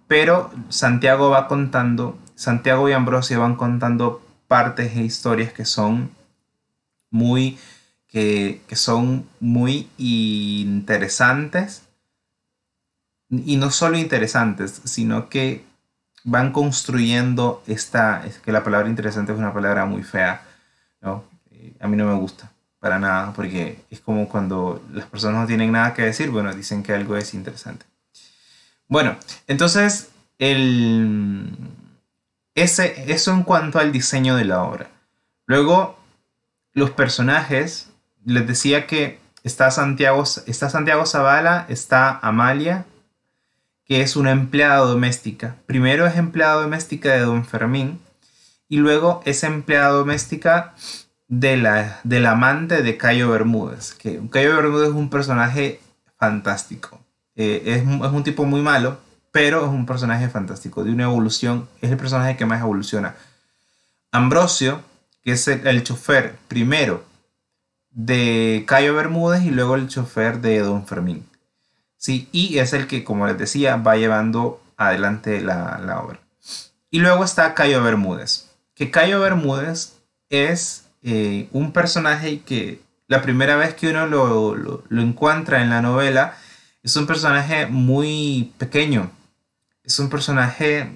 pero 0.07 0.51
Santiago 0.69 1.31
va 1.31 1.49
contando, 1.49 2.19
Santiago 2.35 2.89
y 2.89 2.93
Ambrosio 2.93 3.41
van 3.41 3.57
contando 3.57 4.23
partes 4.47 4.95
e 4.97 5.03
historias 5.03 5.53
que 5.55 5.65
son 5.65 6.11
muy, 7.11 7.59
que, 8.09 8.61
que 8.69 8.77
son 8.77 9.27
muy 9.41 9.89
interesantes. 9.97 11.85
Y 13.31 13.57
no 13.57 13.71
solo 13.71 13.97
interesantes, 13.97 14.83
sino 14.85 15.31
que 15.31 15.65
van 16.25 16.53
construyendo 16.53 17.63
esta, 17.67 18.27
es 18.27 18.39
que 18.39 18.51
la 18.51 18.65
palabra 18.65 18.89
interesante 18.89 19.33
es 19.33 19.39
una 19.39 19.53
palabra 19.53 19.85
muy 19.85 20.03
fea, 20.03 20.43
¿no? 21.01 21.25
Eh, 21.53 21.75
a 21.81 21.87
mí 21.87 21.97
no 21.97 22.07
me 22.07 22.15
gusta 22.15 22.51
para 22.81 22.99
nada, 22.99 23.33
porque 23.33 23.83
es 23.91 24.01
como 24.01 24.29
cuando 24.29 24.83
las 24.93 25.07
personas 25.07 25.43
no 25.43 25.47
tienen 25.47 25.73
nada 25.73 25.95
que 25.95 26.03
decir, 26.03 26.31
bueno, 26.31 26.53
dicen 26.55 26.83
que 26.83 26.93
algo 26.93 27.17
es 27.17 27.33
interesante. 27.33 27.87
Bueno, 28.89 29.17
entonces, 29.47 30.11
el, 30.39 31.51
ese, 32.55 33.11
eso 33.13 33.33
en 33.33 33.43
cuanto 33.43 33.79
al 33.79 33.93
diseño 33.93 34.37
de 34.37 34.45
la 34.45 34.63
obra. 34.63 34.89
Luego, 35.47 35.99
los 36.73 36.91
personajes, 36.91 37.91
les 38.25 38.47
decía 38.47 38.87
que 38.87 39.19
está 39.45 39.71
Santiago, 39.71 40.23
está 40.47 40.69
Santiago 40.69 41.07
Zavala, 41.07 41.67
está 41.69 42.19
Amalia, 42.19 42.85
que 43.85 44.01
es 44.01 44.17
una 44.17 44.31
empleada 44.31 44.79
doméstica. 44.79 45.57
Primero 45.67 46.07
es 46.07 46.17
empleada 46.17 46.63
doméstica 46.63 47.13
de 47.13 47.21
Don 47.21 47.45
Fermín 47.45 48.01
y 48.69 48.79
luego 48.79 49.23
es 49.25 49.45
empleada 49.45 49.91
doméstica 49.91 50.75
de 51.29 51.57
la, 51.57 52.01
del 52.05 52.27
amante 52.27 52.83
de 52.83 52.97
Cayo 52.97 53.31
Bermúdez. 53.31 53.95
Que 53.95 54.21
Cayo 54.31 54.57
Bermúdez 54.57 54.89
es 54.89 54.95
un 54.95 55.11
personaje 55.11 55.81
fantástico. 56.19 57.01
Eh, 57.37 57.63
es, 57.67 57.83
es, 57.83 58.13
un 58.13 58.25
tipo 58.25 58.45
muy 58.45 58.63
malo, 58.63 58.99
pero 59.33 59.65
es 59.65 59.71
un 59.71 59.87
personaje 59.87 60.29
fantástico, 60.29 60.85
de 60.85 60.93
una 60.93 61.05
evolución. 61.05 61.69
Es 61.83 61.91
el 61.91 61.97
personaje 61.97 62.37
que 62.37 62.47
más 62.47 62.61
evoluciona. 62.61 63.17
Ambrosio, 64.13 64.81
que 65.23 65.33
es 65.33 65.47
el, 65.49 65.67
el 65.67 65.83
chofer 65.83 66.37
primero 66.49 67.05
de 67.91 68.65
Cayo 68.67 68.95
Bermúdez 68.95 69.45
y 69.45 69.51
luego 69.51 69.75
el 69.75 69.89
chofer 69.89 70.41
de 70.41 70.61
Don 70.61 70.87
Fermín. 70.87 71.27
Sí, 72.05 72.29
y 72.33 72.59
es 72.59 72.75
el 72.75 72.87
que, 72.87 73.03
como 73.03 73.27
les 73.27 73.39
decía, 73.39 73.77
va 73.77 73.97
llevando 73.97 74.63
adelante 74.77 75.41
la, 75.41 75.81
la 75.83 76.01
obra. 76.03 76.21
Y 76.91 76.99
luego 76.99 77.25
está 77.25 77.55
Cayo 77.55 77.83
Bermúdez, 77.83 78.51
que 78.75 78.91
Cayo 78.91 79.21
Bermúdez 79.21 79.95
es 80.29 80.85
eh, 81.01 81.49
un 81.53 81.73
personaje 81.73 82.43
que 82.43 82.83
la 83.09 83.23
primera 83.23 83.57
vez 83.57 83.73
que 83.73 83.89
uno 83.89 84.07
lo, 84.07 84.55
lo, 84.55 85.01
encuentra 85.01 85.63
en 85.63 85.71
la 85.71 85.81
novela 85.81 86.37
es 86.83 86.95
un 86.97 87.07
personaje 87.07 87.69
muy 87.69 88.53
pequeño. 88.59 89.11
Es 89.83 89.99
un 89.99 90.11
personaje, 90.11 90.93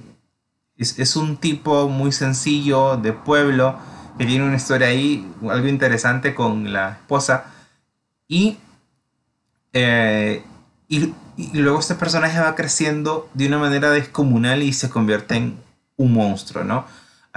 es, 0.76 0.98
es, 0.98 1.16
un 1.16 1.38
tipo 1.38 1.88
muy 1.88 2.12
sencillo 2.12 2.98
de 2.98 3.14
pueblo 3.14 3.78
que 4.18 4.26
tiene 4.26 4.44
una 4.44 4.56
historia 4.56 4.88
ahí, 4.88 5.26
algo 5.48 5.68
interesante 5.68 6.34
con 6.34 6.70
la 6.70 6.90
esposa. 6.90 7.46
Y, 8.28 8.58
eh, 9.72 10.44
y, 10.88 11.14
y 11.36 11.50
luego 11.54 11.78
este 11.78 11.94
personaje 11.94 12.40
va 12.40 12.54
creciendo 12.54 13.28
de 13.34 13.46
una 13.46 13.58
manera 13.58 13.90
descomunal 13.90 14.62
y 14.62 14.72
se 14.72 14.88
convierte 14.88 15.36
en 15.36 15.58
un 15.96 16.12
monstruo, 16.12 16.64
¿no? 16.64 16.86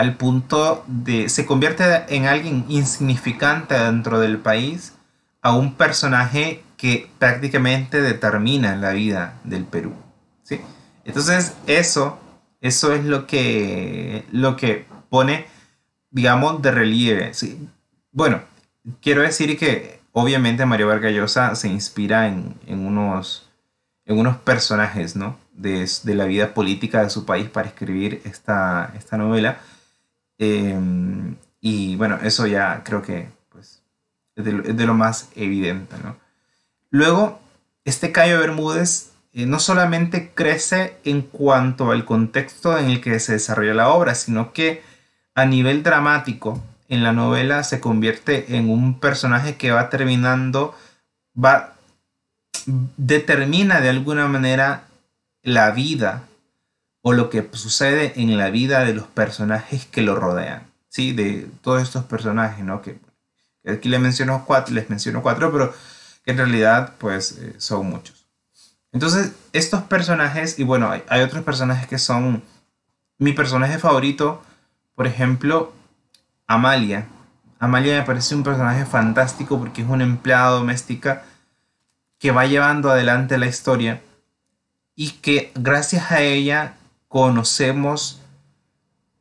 al 0.02 0.16
punto 0.16 0.84
de 0.88 1.30
se 1.30 1.46
convierte 1.46 1.84
en 2.10 2.26
alguien 2.26 2.66
insignificante 2.70 3.76
dentro 3.78 4.20
del 4.20 4.40
país 4.40 4.94
a 5.44 5.56
un 5.56 5.76
personaje 5.76 6.64
que 6.76 7.08
prácticamente 7.20 8.02
determina 8.02 8.76
la 8.76 8.94
vida 8.94 9.40
del 9.44 9.64
Perú. 9.64 9.94
¿sí? 10.42 10.60
Entonces 11.06 11.54
eso, 11.68 12.20
eso 12.62 12.94
es 12.94 13.06
lo 13.06 13.28
que, 13.28 14.26
lo 14.32 14.56
que 14.56 14.88
pone, 15.12 15.46
digamos, 16.10 16.64
de 16.64 16.72
relieve. 16.72 17.36
¿sí? 17.36 17.70
Bueno, 18.12 18.42
quiero 19.02 19.22
decir 19.22 19.56
que 19.60 20.01
obviamente 20.14 20.66
Mario 20.66 20.88
Vargas 20.88 21.14
Llosa 21.14 21.56
se 21.56 21.68
inspira 21.68 22.28
en, 22.28 22.56
en, 22.68 22.86
unos, 22.86 23.50
en 24.06 24.20
unos 24.20 24.38
personajes 24.38 25.16
¿no? 25.16 25.38
de, 25.54 25.90
de, 26.04 26.16
la 26.16 26.26
vida 26.26 26.54
política 26.54 27.04
de 27.04 27.10
su 27.10 27.26
país 27.26 27.50
para 27.50 27.68
escribir 27.68 28.22
esta, 28.26 28.94
esta 28.96 29.18
novela 29.18 29.60
Em, 30.44 31.36
y 31.60 31.96
bueno, 31.98 32.18
eso 32.24 32.48
ya 32.48 32.82
creo 32.84 33.04
que 33.04 33.30
pues, 33.50 33.84
es, 34.36 34.44
de, 34.44 34.86
lo 34.88 34.96
más 34.96 35.30
evidente. 35.36 35.96
¿no? 36.04 36.18
Luego, 36.90 37.40
este 37.86 38.12
Cayo 38.12 38.40
Bermúdez 38.40 39.12
eh, 39.34 39.46
no 39.46 39.60
solamente 39.60 40.32
crece 40.34 40.98
en 41.04 41.22
cuanto 41.22 41.92
al 41.92 42.06
contexto 42.06 42.76
en 42.76 42.90
el 42.90 43.02
que 43.02 43.20
se 43.20 43.34
desarrolla 43.34 43.76
la 43.76 43.90
obra, 43.90 44.16
sino 44.16 44.52
que 44.52 44.82
a 45.36 45.46
nivel 45.46 45.84
dramático 45.84 46.60
en 46.92 47.04
la 47.04 47.14
novela 47.14 47.64
se 47.64 47.80
convierte 47.80 48.58
en 48.58 48.70
un 48.70 49.00
personaje 49.00 49.56
que 49.56 49.72
va 49.72 49.90
terminando, 49.90 50.76
va, 51.34 51.76
determina 52.98 53.80
de 53.80 53.88
alguna 53.88 54.28
manera 54.28 54.84
la 55.42 55.72
vida 55.72 56.28
o 57.02 57.14
lo 57.14 57.30
que 57.30 57.50
sucede 57.54 58.12
en 58.18 58.38
la 58.38 58.50
vida 58.50 58.84
de 58.84 58.94
los 58.94 59.08
personajes 59.08 59.86
que 59.86 60.02
lo 60.02 60.16
rodean, 60.16 60.68
¿sí? 60.90 61.14
De 61.14 61.48
todos 61.62 61.82
estos 61.82 62.04
personajes, 62.04 62.66
¿no? 62.66 62.82
Que, 62.82 63.00
aquí 63.66 63.88
les 63.88 64.02
menciono 64.02 64.44
cuatro, 64.46 64.76
les 64.76 64.90
menciono 64.90 65.22
cuatro, 65.22 65.50
pero 65.50 65.74
que 66.26 66.32
en 66.32 66.38
realidad, 66.40 66.96
pues, 66.98 67.38
eh, 67.38 67.56
son 67.58 67.90
muchos. 67.90 68.28
Entonces, 68.92 69.32
estos 69.54 69.82
personajes, 69.84 70.60
y 70.60 70.66
bueno, 70.66 70.92
hay, 70.92 71.04
hay, 71.08 71.22
otros 71.22 71.46
personajes 71.46 71.88
que 71.88 71.98
son 71.98 72.44
mi 73.18 73.32
personaje 73.32 73.80
favorito, 73.80 74.44
por 74.94 75.08
ejemplo, 75.08 75.74
Amalia. 76.54 77.08
Amalia 77.60 77.98
me 77.98 78.06
parece 78.06 78.36
un 78.36 78.44
personaje 78.44 78.86
fantástico 78.86 79.58
porque 79.58 79.84
es 79.84 79.88
una 79.88 80.04
empleada 80.04 80.50
doméstica 80.50 81.24
que 82.20 82.32
va 82.32 82.46
llevando 82.46 82.90
adelante 82.90 83.38
la 83.38 83.48
historia 83.48 84.02
y 84.96 85.12
que 85.12 85.52
gracias 85.56 86.12
a 86.12 86.22
ella 86.22 86.74
conocemos 87.08 88.22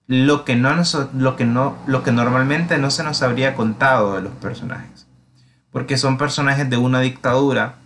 lo 0.09 0.45
que, 0.45 0.57
no 0.57 0.75
lo, 1.15 1.37
que 1.37 1.45
no, 1.45 1.79
lo 1.87 2.03
que 2.03 2.11
normalmente 2.11 2.79
no 2.79 2.91
se 2.91 3.05
nos 3.05 3.23
habría 3.23 3.55
contado 3.55 4.17
de 4.17 4.23
los 4.23 4.33
personajes. 4.33 5.07
Porque 5.71 5.97
son 5.97 6.19
personajes 6.19 6.69
de 6.69 6.79
una 6.79 7.01
dictadura, 7.01 7.77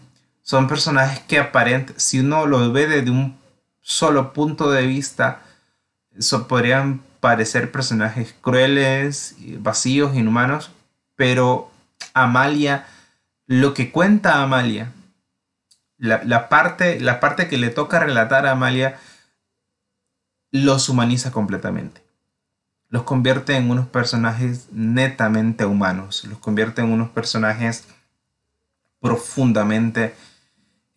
son 0.40 0.68
personajes 0.68 1.20
que 1.20 1.38
aparentemente, 1.38 2.00
si 2.00 2.20
uno 2.20 2.46
los 2.46 2.72
ve 2.72 2.86
desde 2.86 3.10
un 3.10 3.38
solo 3.82 4.32
punto 4.32 4.70
de 4.70 4.86
vista, 4.86 5.42
eso 6.16 6.48
podrían 6.48 7.02
parecer 7.24 7.72
personajes 7.72 8.34
crueles, 8.42 9.34
vacíos, 9.60 10.14
inhumanos, 10.14 10.70
pero 11.16 11.70
Amalia, 12.12 12.84
lo 13.46 13.72
que 13.72 13.90
cuenta 13.90 14.42
Amalia, 14.42 14.92
la, 15.96 16.50
parte, 16.50 17.00
la 17.00 17.20
parte 17.20 17.48
que 17.48 17.56
le 17.56 17.70
toca 17.70 17.98
relatar 17.98 18.46
a 18.46 18.50
Amalia, 18.50 18.98
los 20.50 20.90
humaniza 20.90 21.32
completamente. 21.32 22.02
Los 22.90 23.04
convierte 23.04 23.56
en 23.56 23.70
unos 23.70 23.88
personajes 23.88 24.66
netamente 24.70 25.64
humanos, 25.64 26.24
los 26.24 26.38
convierte 26.40 26.82
en 26.82 26.92
unos 26.92 27.08
personajes 27.08 27.86
profundamente 29.00 30.14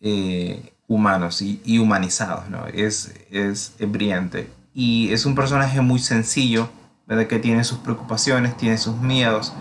eh, 0.00 0.74
humanos 0.88 1.40
y, 1.40 1.78
humanizados. 1.78 2.50
¿no? 2.50 2.66
Es, 2.66 3.14
es, 3.30 3.76
brillante. 3.78 4.57
Y 4.78 5.12
es 5.12 5.26
un 5.26 5.34
personaje 5.34 5.80
muy 5.80 5.98
sencillo, 5.98 6.70
de 7.08 7.26
que 7.26 7.40
tiene 7.40 7.64
sus 7.64 7.78
preocupaciones, 7.78 8.56
tiene 8.56 8.78
sus 8.78 8.96
miedos. 8.98 9.52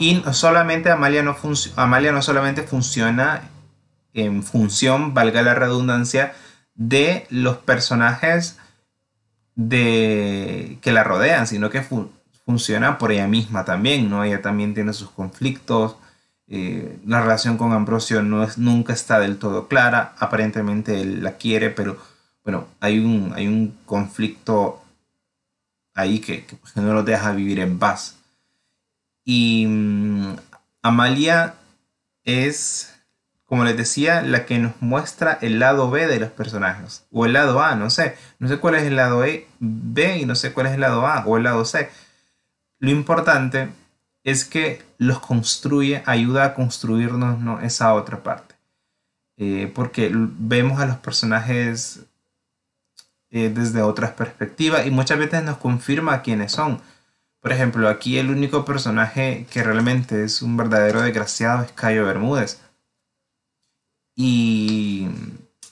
Y 0.00 0.20
solamente 0.32 0.90
Amalia 0.90 1.22
no, 1.22 1.36
Amalia 1.76 2.10
no 2.10 2.22
solamente 2.22 2.64
funciona 2.64 3.48
en 4.14 4.42
función, 4.42 5.14
valga 5.14 5.42
la 5.42 5.54
redundancia, 5.54 6.34
de 6.74 7.28
los 7.30 7.58
personajes 7.58 8.58
de 9.54 10.78
que 10.82 10.90
la 10.90 11.04
rodean, 11.04 11.46
sino 11.46 11.70
que 11.70 11.86
funciona 12.44 12.98
por 12.98 13.12
ella 13.12 13.28
misma 13.28 13.64
también, 13.64 14.10
¿no? 14.10 14.24
Ella 14.24 14.42
también 14.42 14.74
tiene 14.74 14.92
sus 14.92 15.10
conflictos. 15.10 15.98
Eh, 16.48 16.98
la 17.06 17.20
relación 17.20 17.58
con 17.58 17.72
Ambrosio 17.72 18.24
no 18.24 18.42
es, 18.42 18.58
nunca 18.58 18.92
está 18.92 19.20
del 19.20 19.38
todo 19.38 19.68
clara. 19.68 20.16
Aparentemente 20.18 21.00
él 21.00 21.22
la 21.22 21.36
quiere, 21.36 21.70
pero 21.70 21.96
bueno, 22.48 22.66
hay 22.80 22.98
un, 22.98 23.34
hay 23.34 23.46
un 23.46 23.76
conflicto 23.84 24.82
ahí 25.92 26.18
que, 26.18 26.46
que, 26.46 26.56
pues, 26.56 26.74
no 26.76 26.94
lo 26.94 27.02
deja 27.02 27.32
vivir 27.32 27.60
en 27.60 27.78
paz. 27.78 28.16
Y 29.22 29.66
mm, 29.68 30.36
Amalia 30.80 31.56
es 32.24 32.98
como 33.44 33.64
les 33.64 33.76
decía, 33.76 34.22
la 34.22 34.46
que 34.46 34.58
nos 34.58 34.80
muestra 34.80 35.36
el 35.42 35.58
lado 35.58 35.90
B 35.90 36.06
de 36.06 36.20
los 36.20 36.30
personajes. 36.30 37.04
O 37.12 37.26
el 37.26 37.34
lado 37.34 37.62
A, 37.62 37.74
no 37.74 37.90
sé. 37.90 38.16
No 38.38 38.48
sé 38.48 38.56
cuál 38.56 38.76
es 38.76 38.84
el 38.84 38.96
lado 38.96 39.24
e, 39.24 39.46
B 39.58 40.16
y 40.16 40.24
no 40.24 40.34
sé 40.34 40.54
cuál 40.54 40.68
es 40.68 40.72
el 40.72 40.80
lado 40.80 41.06
A 41.06 41.26
o 41.26 41.36
el 41.36 41.42
lado 41.44 41.66
C. 41.66 41.90
Lo 42.78 42.90
importante 42.90 43.68
es 44.24 44.46
que 44.46 44.82
los 44.96 45.20
construye, 45.20 46.02
ayuda 46.06 46.44
a 46.44 46.54
construirnos 46.54 47.40
¿no? 47.40 47.60
esa 47.60 47.92
otra 47.92 48.22
parte. 48.22 48.54
Eh, 49.36 49.70
porque 49.74 50.10
vemos 50.14 50.80
a 50.80 50.86
los 50.86 50.96
personajes 50.96 52.06
eh, 53.30 53.50
desde 53.54 53.82
otras 53.82 54.12
perspectivas 54.12 54.86
y 54.86 54.90
muchas 54.90 55.18
veces 55.18 55.42
nos 55.42 55.58
confirma 55.58 56.22
quiénes 56.22 56.52
son. 56.52 56.80
Por 57.40 57.52
ejemplo, 57.52 57.88
aquí 57.88 58.18
el 58.18 58.30
único 58.30 58.64
personaje 58.64 59.46
que 59.50 59.62
realmente 59.62 60.24
es 60.24 60.42
un 60.42 60.56
verdadero 60.56 61.02
desgraciado 61.02 61.64
es 61.64 61.72
Cayo 61.72 62.04
Bermúdez 62.04 62.60
y, 64.16 65.08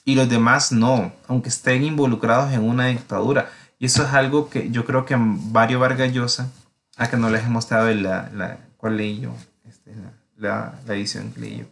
y 0.05 0.15
los 0.15 0.29
demás 0.29 0.71
no, 0.71 1.11
aunque 1.27 1.49
estén 1.49 1.83
involucrados 1.83 2.53
en 2.53 2.61
una 2.61 2.87
dictadura. 2.87 3.49
Y 3.77 3.85
eso 3.87 4.03
es 4.03 4.13
algo 4.13 4.49
que 4.49 4.71
yo 4.71 4.85
creo 4.85 5.05
que 5.05 5.17
Mario 5.17 5.79
Vargas 5.79 6.13
Llosa, 6.13 6.49
a 6.95 7.09
que 7.09 7.17
no 7.17 7.29
les 7.29 7.43
he 7.43 7.49
mostrado 7.49 7.93
la, 7.93 8.29
la 8.33 8.57
cuál 8.77 8.97
leí 8.97 9.19
yo, 9.19 9.35
este, 9.67 9.91
la, 10.37 10.79
la, 10.85 10.95
edición 10.95 11.31
que 11.33 11.41
leí 11.41 11.57
yo. 11.57 11.65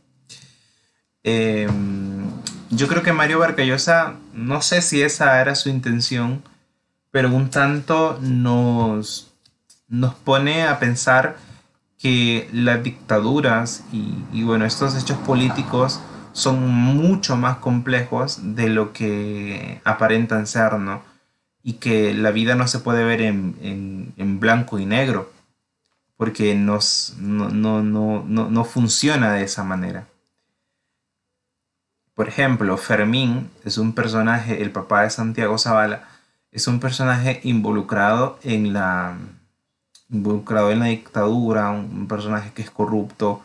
Em, 1.24 2.30
yo 2.69 2.88
creo 2.88 3.04
que 3.04 3.13
Mario 3.13 3.39
Vargas 3.39 3.65
Llosa, 3.65 4.15
no 4.34 4.62
sé 4.62 4.82
si 4.82 5.01
esa 5.01 5.41
era 5.41 5.56
su 5.56 5.69
intención, 5.69 6.43
pero 7.12 7.34
un 7.34 7.49
tanto 7.49 8.19
nos, 8.21 9.32
nos 9.88 10.15
pone 10.15 10.63
a 10.63 10.80
pensar 10.80 11.38
que 11.97 12.49
las 12.51 12.84
dictaduras 12.84 13.84
y, 13.91 14.15
y, 14.32 14.43
bueno, 14.43 14.65
estos 14.65 14.95
hechos 14.95 15.17
políticos 15.19 16.01
son 16.34 16.67
mucho 16.69 17.38
más 17.38 17.58
complejos 17.58 18.39
de 18.56 18.69
lo 18.69 18.91
que 18.91 19.82
aparentan 19.86 20.47
ser, 20.47 20.73
¿no? 20.73 21.01
Y 21.63 21.73
que 21.73 22.13
la 22.13 22.32
vida 22.32 22.56
no 22.56 22.67
se 22.67 22.80
puede 22.80 23.06
ver 23.06 23.21
en, 23.21 23.56
en, 23.62 24.13
en 24.17 24.39
blanco 24.39 24.78
y 24.78 24.86
negro, 24.86 25.32
porque 26.17 26.54
nos, 26.54 27.15
no, 27.17 27.49
no, 27.49 27.82
no, 27.82 28.23
no, 28.25 28.65
funciona 28.65 29.32
de 29.32 29.43
esa 29.43 29.63
manera. 29.63 30.08
Por 32.15 32.30
ejemplo, 32.30 32.78
Fermín 32.78 33.51
es 33.65 33.78
un 33.78 33.93
personaje, 33.93 34.62
el 34.63 34.71
papá 34.71 35.04
de 35.04 35.10
Santiago 35.10 35.58
Zavala, 35.58 36.08
es 36.51 36.67
un 36.67 36.80
personaje 36.80 37.41
involucrado 37.43 38.39
en 38.41 38.71
la, 38.71 39.17
involucrado 40.10 40.71
en 40.71 40.80
la 40.80 40.86
dictadura, 40.86 41.71
un 41.71 42.08
personaje 42.08 42.54
que 42.54 42.62
es 42.62 42.71
corrupto, 42.71 43.43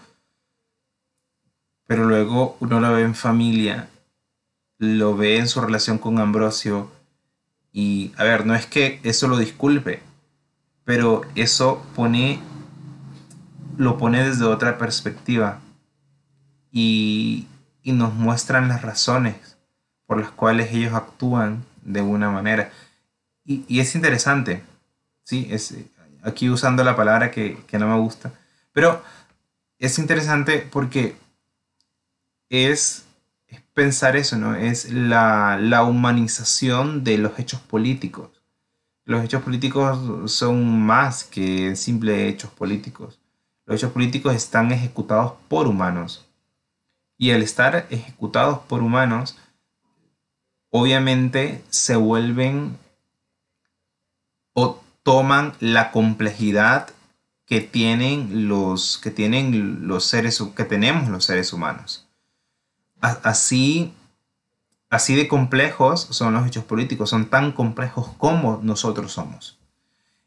pero 1.88 2.04
luego 2.04 2.56
uno 2.60 2.78
lo 2.78 2.92
ve 2.92 3.02
en 3.02 3.16
familia, 3.16 3.88
lo 4.78 5.16
ve 5.16 5.38
en 5.38 5.48
su 5.48 5.60
relación 5.60 5.98
con 5.98 6.20
Ambrosio 6.20 6.88
y, 7.72 8.12
a 8.16 8.22
ver, 8.22 8.46
no 8.46 8.54
es 8.54 8.66
que 8.66 9.00
eso 9.02 9.26
lo 9.26 9.36
disculpe, 9.36 10.00
pero 10.84 11.22
eso 11.34 11.84
pone, 11.96 12.38
lo 13.76 13.98
pone 13.98 14.22
desde 14.22 14.44
otra 14.44 14.78
perspectiva. 14.78 15.58
Y, 16.70 17.48
y 17.90 17.92
nos 17.92 18.14
muestran 18.14 18.68
las 18.68 18.82
razones 18.82 19.36
por 20.06 20.20
las 20.20 20.30
cuales 20.30 20.72
ellos 20.72 20.94
actúan 20.94 21.64
de 21.82 22.00
una 22.00 22.30
manera. 22.30 22.70
Y, 23.44 23.80
es 23.80 23.94
interesante, 23.94 24.62
¿sí? 25.24 25.48
Es, 25.50 25.74
aquí 26.22 26.48
usando 26.48 26.84
la 26.84 26.96
palabra 26.96 27.30
que, 27.30 27.58
que 27.66 27.78
no 27.78 27.88
me 27.88 27.98
gusta, 27.98 28.32
pero 28.72 29.02
es 29.78 29.98
interesante 29.98 30.66
porque 30.70 31.16
es, 32.48 33.06
pensar 33.74 34.16
eso, 34.16 34.36
¿no? 34.36 34.54
Es 34.54 34.90
la, 34.90 35.84
humanización 35.88 37.02
de 37.02 37.18
los 37.18 37.38
hechos 37.38 37.60
políticos. 37.60 38.30
Los 39.04 39.24
hechos 39.24 39.42
políticos 39.42 40.30
son 40.30 40.80
más 40.80 41.24
que 41.24 41.74
simples 41.74 42.32
hechos 42.32 42.50
políticos. 42.50 43.18
Los 43.64 43.76
hechos 43.76 43.92
políticos 43.92 44.34
están 44.34 44.70
ejecutados 44.70 45.32
por 45.48 45.66
humanos. 45.66 46.26
Y 47.20 47.30
al 47.30 47.42
estar 47.42 47.86
ejecutados 47.90 48.58
por 48.60 48.82
humanos, 48.82 49.38
obviamente 50.70 51.62
se 51.68 51.94
vuelven 51.94 52.76
o 54.54 54.82
toman 55.04 55.52
la 55.60 55.92
complejidad 55.92 56.88
que 57.46 57.60
tienen 57.60 58.48
los 58.48 58.98
que 58.98 59.12
tienen 59.12 59.86
los 59.86 60.04
seres 60.04 60.42
que 60.56 60.64
tenemos 60.64 61.08
los 61.08 61.24
seres 61.24 61.52
humanos 61.52 62.10
así, 63.00 63.94
así 64.88 65.14
de 65.14 65.28
complejos 65.28 66.02
son 66.10 66.34
los 66.34 66.46
hechos 66.46 66.64
políticos, 66.64 67.10
son 67.10 67.26
tan 67.26 67.52
complejos 67.52 68.08
como 68.18 68.60
nosotros 68.62 69.12
somos. 69.12 69.58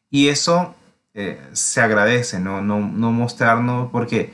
Y 0.09 0.27
eso 0.29 0.75
eh, 1.13 1.41
se 1.53 1.81
agradece, 1.81 2.39
¿no? 2.39 2.61
No, 2.61 2.79
no 2.79 3.11
mostrarnos, 3.11 3.91
porque 3.91 4.33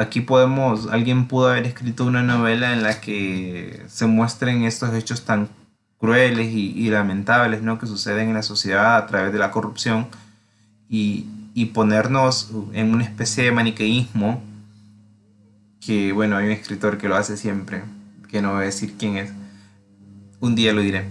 aquí 0.00 0.22
podemos, 0.22 0.88
alguien 0.90 1.28
pudo 1.28 1.48
haber 1.48 1.66
escrito 1.66 2.06
una 2.06 2.22
novela 2.22 2.72
en 2.72 2.82
la 2.82 3.00
que 3.00 3.82
se 3.86 4.06
muestren 4.06 4.64
estos 4.64 4.94
hechos 4.94 5.24
tan 5.26 5.48
crueles 5.98 6.50
y, 6.52 6.88
lamentables, 6.88 7.62
¿no? 7.62 7.78
Que 7.78 7.86
suceden 7.86 8.28
en 8.28 8.34
la 8.34 8.42
sociedad 8.42 8.96
a 8.96 9.06
través 9.06 9.32
de 9.32 9.38
la 9.38 9.50
corrupción 9.50 10.08
y, 10.88 11.26
y 11.52 11.66
ponernos 11.66 12.50
en 12.72 12.94
una 12.94 13.04
especie 13.04 13.44
de 13.44 13.52
maniqueísmo 13.52 14.42
que 15.80 16.12
bueno, 16.12 16.36
hay 16.36 16.46
un 16.46 16.52
escritor 16.52 16.96
que 16.96 17.08
lo 17.08 17.16
hace 17.16 17.36
siempre, 17.36 17.82
que 18.28 18.40
no 18.40 18.52
voy 18.52 18.62
a 18.62 18.66
decir 18.66 18.94
quién 18.98 19.16
es, 19.16 19.30
un 20.40 20.54
día 20.54 20.72
lo 20.72 20.80
diré, 20.80 21.04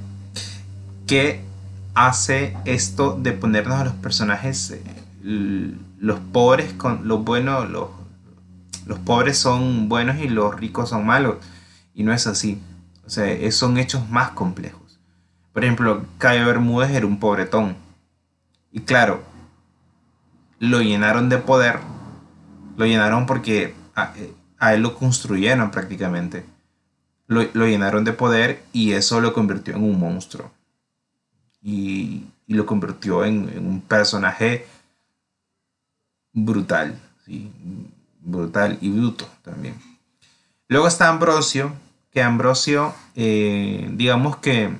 que 1.06 1.42
hace 1.94 2.56
esto 2.66 3.18
de 3.20 3.34
ponernos 3.34 3.80
a 3.80 3.84
los 3.86 3.94
personajes, 3.94 4.72
eh, 4.72 5.74
los 6.00 6.20
pobres 6.32 6.74
con 6.74 7.08
los 7.08 7.24
buenos, 7.24 7.70
los, 7.70 7.90
los 8.90 8.98
pobres 8.98 9.38
son 9.38 9.88
buenos 9.88 10.18
y 10.18 10.28
los 10.28 10.56
ricos 10.60 10.90
son 10.90 11.06
malos, 11.06 11.36
y 11.94 12.02
no 12.02 12.12
es 12.12 12.26
así, 12.26 12.60
o 13.06 13.10
sea, 13.10 13.52
son 13.52 13.78
hechos 13.78 14.10
más 14.10 14.32
complejos. 14.32 15.00
Por 15.54 15.64
ejemplo, 15.64 16.06
Cayo 16.18 16.48
Bermúdez 16.48 16.90
era 16.90 17.06
un 17.06 17.20
pobretón, 17.20 17.78
y 18.72 18.82
claro, 18.82 19.22
lo 20.58 20.82
llenaron 20.82 21.30
de 21.30 21.38
poder, 21.38 21.80
lo 22.78 22.86
llenaron 22.88 23.28
porque 23.28 23.76
a 23.94 24.74
él 24.74 24.82
lo 24.82 24.96
construyeron 24.96 25.70
prácticamente. 25.70 26.44
Lo, 27.28 27.44
llenaron 27.44 28.04
de 28.06 28.14
poder 28.14 28.64
y 28.74 28.94
eso 28.94 29.22
lo 29.22 29.34
convirtió 29.34 29.76
en 29.76 29.84
un 29.84 30.00
monstruo. 30.00 30.52
Y, 31.62 32.26
lo 32.48 32.66
convirtió 32.66 33.24
en, 33.24 33.56
un 33.60 33.82
personaje 33.82 34.66
brutal, 36.34 37.00
brutal 38.20 38.78
y 38.82 38.90
bruto 38.90 39.28
también. 39.44 39.76
Luego 40.68 40.88
está 40.88 41.10
Ambrosio, 41.10 41.74
que 42.12 42.22
Ambrosio, 42.22 42.94
eh, 43.16 43.90
digamos 43.94 44.38
que 44.38 44.76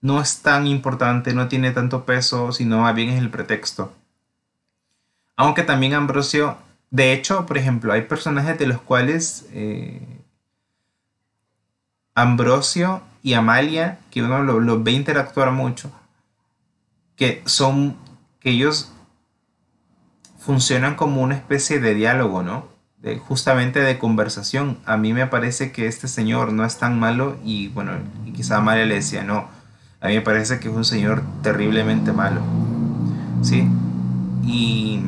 no 0.00 0.20
es 0.20 0.40
tan 0.42 0.66
importante, 0.66 1.34
no 1.34 1.48
tiene 1.48 1.72
tanto 1.72 2.04
peso, 2.04 2.52
sino 2.52 2.80
más 2.80 2.94
bien 2.94 3.10
es 3.10 3.18
el 3.18 3.30
pretexto. 3.30 3.92
Aunque 5.36 5.62
también 5.62 5.94
Ambrosio 5.94 6.56
de 6.90 7.12
hecho, 7.12 7.44
por 7.46 7.58
ejemplo, 7.58 7.92
hay 7.92 8.02
personajes 8.02 8.58
de 8.58 8.66
los 8.66 8.80
cuales 8.80 9.46
eh, 9.52 10.00
Ambrosio 12.14 13.02
y 13.22 13.34
Amalia, 13.34 13.98
que 14.10 14.22
uno 14.22 14.42
los 14.42 14.82
ve 14.82 14.92
interactuar 14.92 15.52
mucho, 15.52 15.92
que 17.16 17.42
son, 17.44 17.96
que 18.40 18.50
ellos 18.50 18.92
funcionan 20.48 20.94
como 20.94 21.20
una 21.20 21.34
especie 21.34 21.78
de 21.78 21.92
diálogo, 21.92 22.42
¿no? 22.42 22.68
De, 22.96 23.18
justamente 23.18 23.80
de 23.80 23.98
conversación. 23.98 24.78
A 24.86 24.96
mí 24.96 25.12
me 25.12 25.26
parece 25.26 25.72
que 25.72 25.86
este 25.86 26.08
señor 26.08 26.54
no 26.54 26.64
es 26.64 26.78
tan 26.78 26.98
malo 26.98 27.36
y 27.44 27.68
bueno, 27.68 27.92
y 28.24 28.32
quizá 28.32 28.56
Amalia 28.56 28.86
le 28.86 28.94
decía, 28.94 29.22
no, 29.24 29.46
a 30.00 30.08
mí 30.08 30.14
me 30.14 30.22
parece 30.22 30.58
que 30.58 30.70
es 30.70 30.74
un 30.74 30.86
señor 30.86 31.22
terriblemente 31.42 32.12
malo, 32.14 32.40
¿sí? 33.42 33.68
Y 34.42 35.02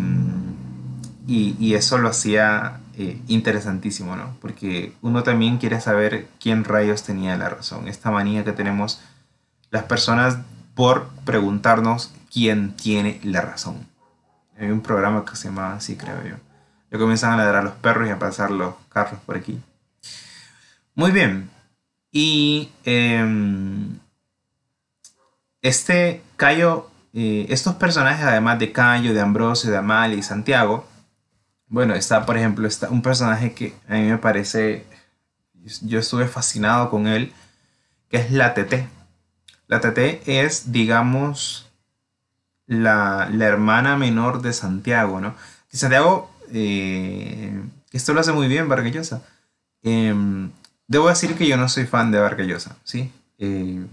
y, 1.27 1.75
eso 1.75 1.97
lo 1.97 2.09
hacía 2.11 2.81
eh, 2.99 3.23
interesantísimo, 3.29 4.17
¿no? 4.17 4.37
Porque 4.43 4.93
uno 5.01 5.23
también 5.23 5.57
quiere 5.57 5.81
saber 5.81 6.29
quién 6.39 6.65
rayos 6.65 7.05
tenía 7.05 7.37
la 7.39 7.49
razón. 7.49 7.89
Esta 7.89 8.11
manía 8.11 8.45
que 8.45 8.53
tenemos 8.53 9.01
las 9.71 9.85
personas 9.85 10.39
por 10.75 11.09
preguntarnos 11.25 12.13
quién 12.31 12.75
tiene 12.75 13.21
la 13.23 13.41
razón. 13.41 13.90
Hay 14.61 14.71
un 14.71 14.83
programa 14.83 15.25
que 15.25 15.37
se 15.37 15.49
llama 15.49 15.75
así, 15.75 15.97
creo 15.97 16.23
yo. 16.23 16.37
Le 16.91 16.99
comienzan 16.99 17.33
a 17.33 17.37
ladrar 17.39 17.63
a 17.63 17.65
los 17.65 17.73
perros 17.75 18.07
y 18.07 18.11
a 18.11 18.19
pasar 18.19 18.51
los 18.51 18.75
carros 18.91 19.19
por 19.25 19.37
aquí. 19.37 19.59
Muy 20.95 21.13
bien. 21.13 21.49
Y 22.13 22.71
em, 22.85 23.99
este 25.63 26.23
Cayo, 26.37 26.91
eh, 27.15 27.47
estos 27.49 27.77
personajes, 27.77 28.27
además 28.27 28.59
de 28.59 28.71
Cayo, 28.71 29.15
de 29.15 29.21
Ambrosio, 29.23 29.71
de 29.71 29.79
Amalia 29.79 30.19
y 30.19 30.23
Santiago, 30.23 30.87
bueno, 31.67 31.95
está, 31.95 32.27
por 32.27 32.37
ejemplo, 32.37 32.69
está 32.69 32.91
un 32.91 33.01
personaje 33.01 33.55
que 33.55 33.75
a 33.89 33.95
mí 33.95 34.11
me 34.11 34.19
parece, 34.19 34.85
yo 35.81 36.01
estuve 36.01 36.27
fascinado 36.27 36.91
con 36.91 37.07
él, 37.07 37.33
que 38.11 38.19
es 38.19 38.31
la 38.31 38.53
TT. 38.53 38.87
La 39.69 39.81
TT 39.81 40.21
es, 40.27 40.71
digamos, 40.73 41.70
la, 42.71 43.29
hermana 43.41 43.97
menor 43.97 44.43
de 44.43 44.53
Santiago, 44.53 45.21
¿no? 45.21 45.35
Santiago, 45.73 46.31
eh, 46.53 47.61
esto 47.91 48.15
lo 48.15 48.21
hace 48.21 48.33
muy 48.33 48.47
bien 48.47 48.69
Vargallosa. 48.69 49.23
Em, 49.83 50.51
debo 50.87 51.09
decir 51.09 51.35
que 51.35 51.49
yo 51.49 51.57
no 51.57 51.69
soy 51.69 51.87
fan 51.87 52.13
de 52.13 52.21
Vargallosa, 52.21 52.77
¿sí? 52.85 53.13
Eh, 53.39 53.85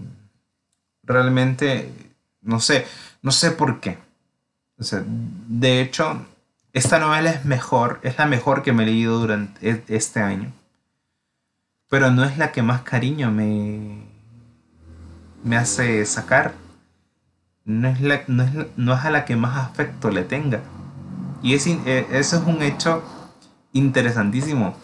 realmente, 1.02 1.92
no 2.40 2.60
sé, 2.60 2.86
no 3.20 3.32
sé 3.32 3.50
por 3.50 3.80
qué. 3.80 3.98
O 4.78 4.84
sea, 4.84 5.02
de 5.04 5.80
hecho, 5.80 6.24
esta 6.72 7.00
novela 7.00 7.30
es 7.30 7.44
mejor, 7.44 7.98
es 8.04 8.16
la 8.16 8.26
mejor 8.26 8.62
que 8.62 8.72
me 8.72 8.84
he 8.84 8.86
leído 8.86 9.18
durante 9.18 9.70
e, 9.70 9.82
este 9.88 10.20
año. 10.20 10.52
Pero 11.90 12.12
no 12.12 12.22
es 12.22 12.38
la 12.38 12.52
que 12.52 12.62
más 12.62 12.82
cariño 12.82 13.32
me, 13.32 14.04
me 15.42 15.56
hace 15.56 16.06
sacar. 16.06 16.67
No 17.68 17.86
es, 17.88 18.00
la, 18.00 18.22
no, 18.28 18.44
es, 18.94 19.04
a 19.04 19.10
la 19.10 19.26
que 19.26 19.36
más 19.36 19.58
afecto 19.58 20.08
le 20.10 20.22
tenga. 20.22 20.62
Y 21.42 21.52
es, 21.52 21.66
e, 21.66 22.06
eso 22.12 22.38
es 22.38 22.42
un 22.46 22.62
hecho 22.62 23.02
interesantísimo. 23.74 24.74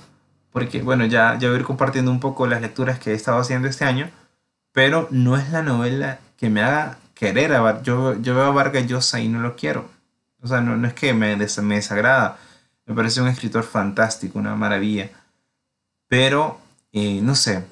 Porque, 0.52 0.82
bueno, 0.82 1.06
ya, 1.06 1.38
ya 1.38 1.48
voy 1.48 1.56
a 1.56 1.60
ir 1.60 1.64
compartiendo 1.64 2.10
un 2.10 2.20
poco 2.20 2.46
las 2.46 2.60
lecturas 2.60 2.98
que 2.98 3.12
he 3.12 3.14
estado 3.14 3.38
haciendo 3.38 3.68
este 3.68 3.86
año. 3.86 4.10
Pero 4.72 5.08
no 5.10 5.38
es 5.38 5.50
la 5.50 5.62
novela 5.62 6.18
que 6.36 6.50
me 6.50 6.62
haga 6.62 6.98
querer 7.14 7.54
a 7.54 7.82
yo, 7.82 8.20
yo 8.20 8.34
veo 8.34 8.44
a 8.44 8.50
Vargas 8.50 8.86
Llosa 8.86 9.18
y 9.18 9.28
no 9.28 9.40
lo 9.40 9.56
quiero. 9.56 9.88
O 10.42 10.46
sea, 10.46 10.60
no, 10.60 10.76
no 10.76 10.86
es 10.86 10.92
que 10.92 11.14
me, 11.14 11.36
me 11.36 11.74
desagrada. 11.74 12.36
Me 12.84 12.94
parece 12.94 13.22
un 13.22 13.28
escritor 13.28 13.64
fantástico, 13.64 14.38
una 14.38 14.56
maravilla. 14.56 15.08
Pero, 16.06 16.60
eh, 16.92 17.20
no 17.22 17.34
sé, 17.34 17.64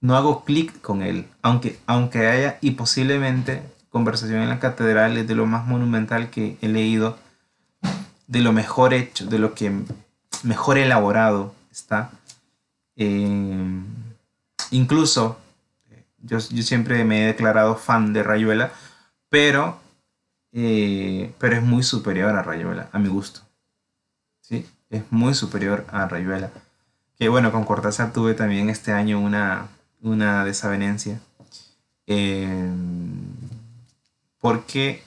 no 0.00 0.16
hago 0.16 0.42
clic 0.44 0.80
con 0.80 1.02
él. 1.02 1.28
Aunque, 1.42 1.78
aunque 1.86 2.26
haya, 2.26 2.58
y 2.60 2.72
posiblemente, 2.72 3.62
conversación 3.90 4.42
en 4.42 4.48
la 4.48 4.60
catedral 4.60 5.16
es 5.16 5.26
de 5.26 5.34
lo 5.34 5.46
más 5.46 5.66
monumental 5.66 6.30
que 6.30 6.56
he 6.60 6.68
leído, 6.68 7.18
de 8.26 8.40
lo 8.40 8.52
mejor 8.52 8.94
hecho, 8.94 9.26
de 9.26 9.38
lo 9.38 9.54
que 9.54 9.72
mejor 10.42 10.78
elaborado 10.78 11.54
está. 11.70 12.10
Eh, 12.96 13.82
incluso, 14.70 15.38
yo, 16.22 16.40
siempre 16.40 17.04
me 17.04 17.22
he 17.22 17.26
declarado 17.26 17.76
fan 17.76 18.12
de 18.12 18.22
Rayuela, 18.22 18.72
pero, 19.28 19.80
eh, 20.52 21.32
pero 21.38 21.56
es 21.56 21.62
muy 21.62 21.82
superior 21.82 22.34
a 22.36 22.42
Rayuela, 22.42 22.88
a 22.92 22.98
mi 22.98 23.08
gusto. 23.08 23.40
¿Sí? 24.40 24.66
Es 24.90 25.02
muy 25.10 25.34
superior 25.34 25.86
a 25.90 26.08
Rayuela. 26.08 26.50
Que 27.18 27.28
bueno, 27.28 27.50
con 27.52 27.64
Cortázar 27.64 28.12
tuve 28.12 28.34
también 28.34 28.70
este 28.70 28.92
año 28.92 29.20
una, 29.20 29.68
una 30.00 30.44
desavenencia. 30.44 31.20
Eh, 32.06 32.70
porque 34.40 35.02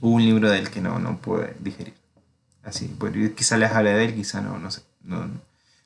hubo 0.00 0.14
un 0.14 0.24
libro 0.24 0.50
del 0.50 0.70
que 0.70 0.80
no, 0.80 0.98
no 0.98 1.18
pude 1.18 1.56
digerir. 1.60 1.94
Así, 2.62 2.94
quizá 3.36 3.56
les 3.56 3.72
hable 3.72 3.92
de 3.92 4.04
él, 4.04 4.14
quizá 4.14 4.40
no, 4.40 4.58
no 4.58 4.70
sé. 4.70 4.82
No, 5.02 5.30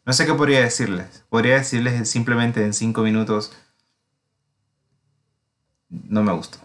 no 0.04 0.12
sé 0.12 0.26
qué 0.26 0.34
podría 0.34 0.60
decirles. 0.60 1.24
Podría 1.28 1.56
decirles 1.56 2.08
simplemente 2.08 2.64
en 2.64 2.74
cinco 2.74 3.02
minutos. 3.02 3.52
No 5.88 6.22
me 6.22 6.32
gustó. 6.32 6.58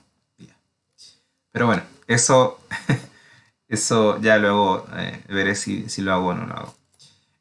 Pero 1.51 1.67
bueno, 1.67 1.83
eso, 2.07 2.59
eso 3.67 4.19
ya 4.21 4.37
luego 4.37 4.87
eh, 4.95 5.23
veré 5.27 5.55
si, 5.55 5.87
lo 6.01 6.13
hago 6.13 6.27
o 6.27 6.33
no 6.33 6.45
lo 6.45 6.53
hago. 6.55 6.75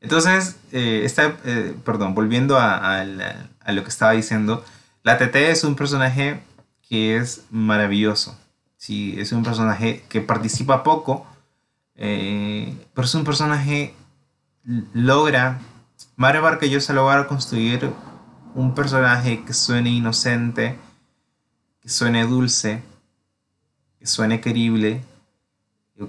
Entonces, 0.00 0.56
eh, 0.72 1.02
está, 1.04 1.36
eh, 1.44 1.74
perdón, 1.84 2.14
volviendo 2.14 2.58
a, 2.58 3.00
a, 3.00 3.04
lo 3.04 3.82
que 3.82 3.88
estaba 3.88 4.12
diciendo, 4.12 4.64
la 5.02 5.18
TT 5.18 5.36
es 5.50 5.64
un 5.64 5.76
personaje 5.76 6.40
que 6.88 7.16
es 7.16 7.44
maravilloso. 7.50 8.38
Sí, 8.76 9.14
es 9.18 9.32
un 9.32 9.42
personaje 9.42 10.04
que 10.08 10.20
participa 10.20 10.82
poco, 10.82 11.26
pero 11.94 13.04
es 13.04 13.14
un 13.14 13.24
personaje 13.24 13.94
logra 14.92 15.60
Mario 16.16 16.42
Vargas 16.42 16.88
logra 16.90 17.26
construir 17.26 17.92
un 18.54 18.74
personaje 18.74 19.44
que 19.44 19.52
suene 19.52 19.90
inocente, 19.90 20.78
que 21.80 21.88
suene 21.88 22.26
dulce, 22.26 22.82
que 23.98 24.06
suene 24.06 24.40
querible, 24.40 25.02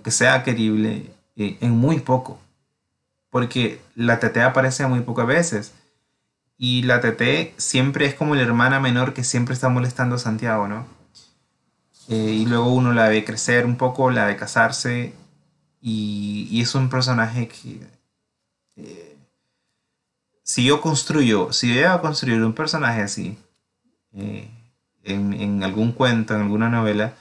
que 0.04 0.12
sea 0.12 0.44
querible 0.44 1.14
eh, 1.36 1.58
en 1.62 1.72
muy 1.72 2.00
poco. 2.00 2.40
Porque 3.30 3.82
la 3.96 4.20
TT 4.20 4.38
aparece 4.38 4.88
muy 4.88 5.02
pocas 5.02 5.28
veces. 5.28 5.74
Y 6.58 6.84
la 6.84 7.02
TT 7.02 7.54
siempre 7.58 8.06
es 8.08 8.16
como 8.16 8.36
la 8.36 8.42
hermana 8.42 8.80
menor 8.80 9.14
que 9.14 9.24
siempre 9.24 9.54
está 9.54 9.70
molestando 9.70 10.16
a 10.16 10.20
Santiago, 10.20 10.68
¿no? 10.68 10.88
Eh, 12.10 12.16
y 12.16 12.46
luego 12.46 12.74
uno 12.74 12.94
la 12.94 13.10
ve 13.10 13.26
crecer 13.26 13.66
un 13.66 13.78
poco, 13.78 14.10
la 14.12 14.26
ve 14.26 14.38
casarse. 14.38 15.14
Y, 15.82 16.60
es 16.62 16.74
un 16.76 16.90
personaje 16.90 17.48
que 17.48 17.80
eh, 18.78 19.18
si 20.44 20.66
yo 20.66 20.82
construyo, 20.82 21.54
si 21.54 21.74
yo 21.76 21.92
a 21.92 22.02
construir 22.02 22.42
un 22.44 22.54
personaje 22.54 23.02
así, 23.02 23.38
eh, 24.14 24.50
en, 25.04 25.64
algún 25.64 25.92
cuento, 25.92 26.34
en 26.36 26.42
alguna 26.42 26.70
novela, 26.70 27.14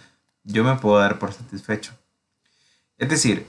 yo 0.45 0.65
me 0.65 0.77
puedo 0.77 0.99
dar 0.99 1.19
por 1.19 1.33
satisfecho. 1.33 1.93
Es 2.99 3.09
decir, 3.09 3.47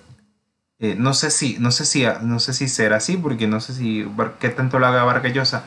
eh, 0.79 0.95
no 0.97 1.13
sé 1.13 1.31
si, 1.31 1.57
no 1.59 1.71
sé 1.71 1.85
si, 1.85 2.05
no 2.21 2.39
sé 2.39 2.53
si 2.53 2.67
será 2.67 2.97
así, 2.97 3.17
porque 3.17 3.47
no 3.47 3.59
sé 3.59 3.73
si 3.73 4.05
qué 4.39 4.49
tanto 4.49 4.79
lo 4.79 4.87
haga 4.87 5.03
Vargallosa, 5.03 5.63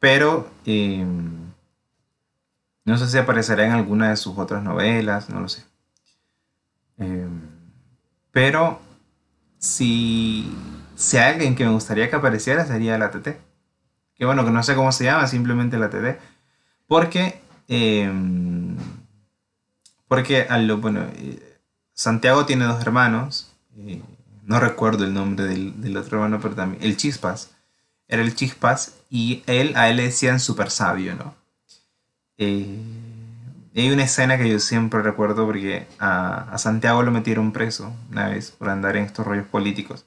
pero 0.00 0.50
em, 0.64 1.52
no 2.84 2.98
sé 2.98 3.08
si 3.08 3.18
aparecerá 3.18 3.66
en 3.66 3.72
alguna 3.72 4.10
de 4.10 4.16
sus 4.16 4.38
otras 4.38 4.62
novelas, 4.62 5.28
no 5.30 5.40
lo 5.40 5.48
sé. 5.48 5.64
Em, 6.98 7.40
pero 8.32 8.80
si 9.58 10.52
si 10.98 11.16
alguien 11.16 11.54
que 11.54 11.64
me 11.64 11.70
gustaría 11.70 12.10
que 12.10 12.16
apareciera 12.16 12.66
sería 12.66 12.98
la 12.98 13.10
TT. 13.12 13.38
Que 14.16 14.26
bueno, 14.26 14.44
que 14.44 14.50
no 14.50 14.62
sé 14.64 14.74
cómo 14.74 14.90
se 14.90 15.04
llama, 15.04 15.28
simplemente 15.28 15.78
la 15.78 15.90
TT. 15.90 16.18
Porque, 16.88 17.40
em, 17.68 18.76
porque 20.08 20.48
bueno, 20.80 21.06
eh, 21.14 21.60
Santiago 21.94 22.46
tiene 22.46 22.64
dos 22.64 22.80
hermanos. 22.82 23.54
Eh, 23.76 24.02
no 24.48 24.58
recuerdo 24.58 25.04
el 25.04 25.14
nombre 25.14 25.44
del, 25.46 25.96
otro 25.96 26.18
hermano, 26.18 26.40
pero 26.40 26.54
también. 26.56 26.82
El 26.82 26.96
Chispas. 26.96 27.50
Era 28.08 28.22
el 28.22 28.34
Chispas. 28.34 28.96
Y 29.08 29.44
él, 29.46 29.74
a 29.76 29.88
él 29.88 29.96
le 29.96 30.04
decían 30.04 30.40
super 30.40 30.70
sabio, 30.70 31.14
¿no? 31.14 31.34
Eh, 32.36 32.82
hay 33.76 33.90
una 33.90 34.04
escena 34.04 34.36
que 34.36 34.48
yo 34.48 34.58
siempre 34.58 35.02
recuerdo 35.02 35.46
porque 35.46 35.86
a, 36.00 36.50
a 36.52 36.58
Santiago 36.58 37.02
lo 37.02 37.12
metieron 37.12 37.52
preso 37.52 37.92
una 38.10 38.28
vez 38.28 38.50
por 38.50 38.68
andar 38.68 38.96
en 38.96 39.04
estos 39.04 39.26
rollos 39.26 39.46
políticos 39.46 40.04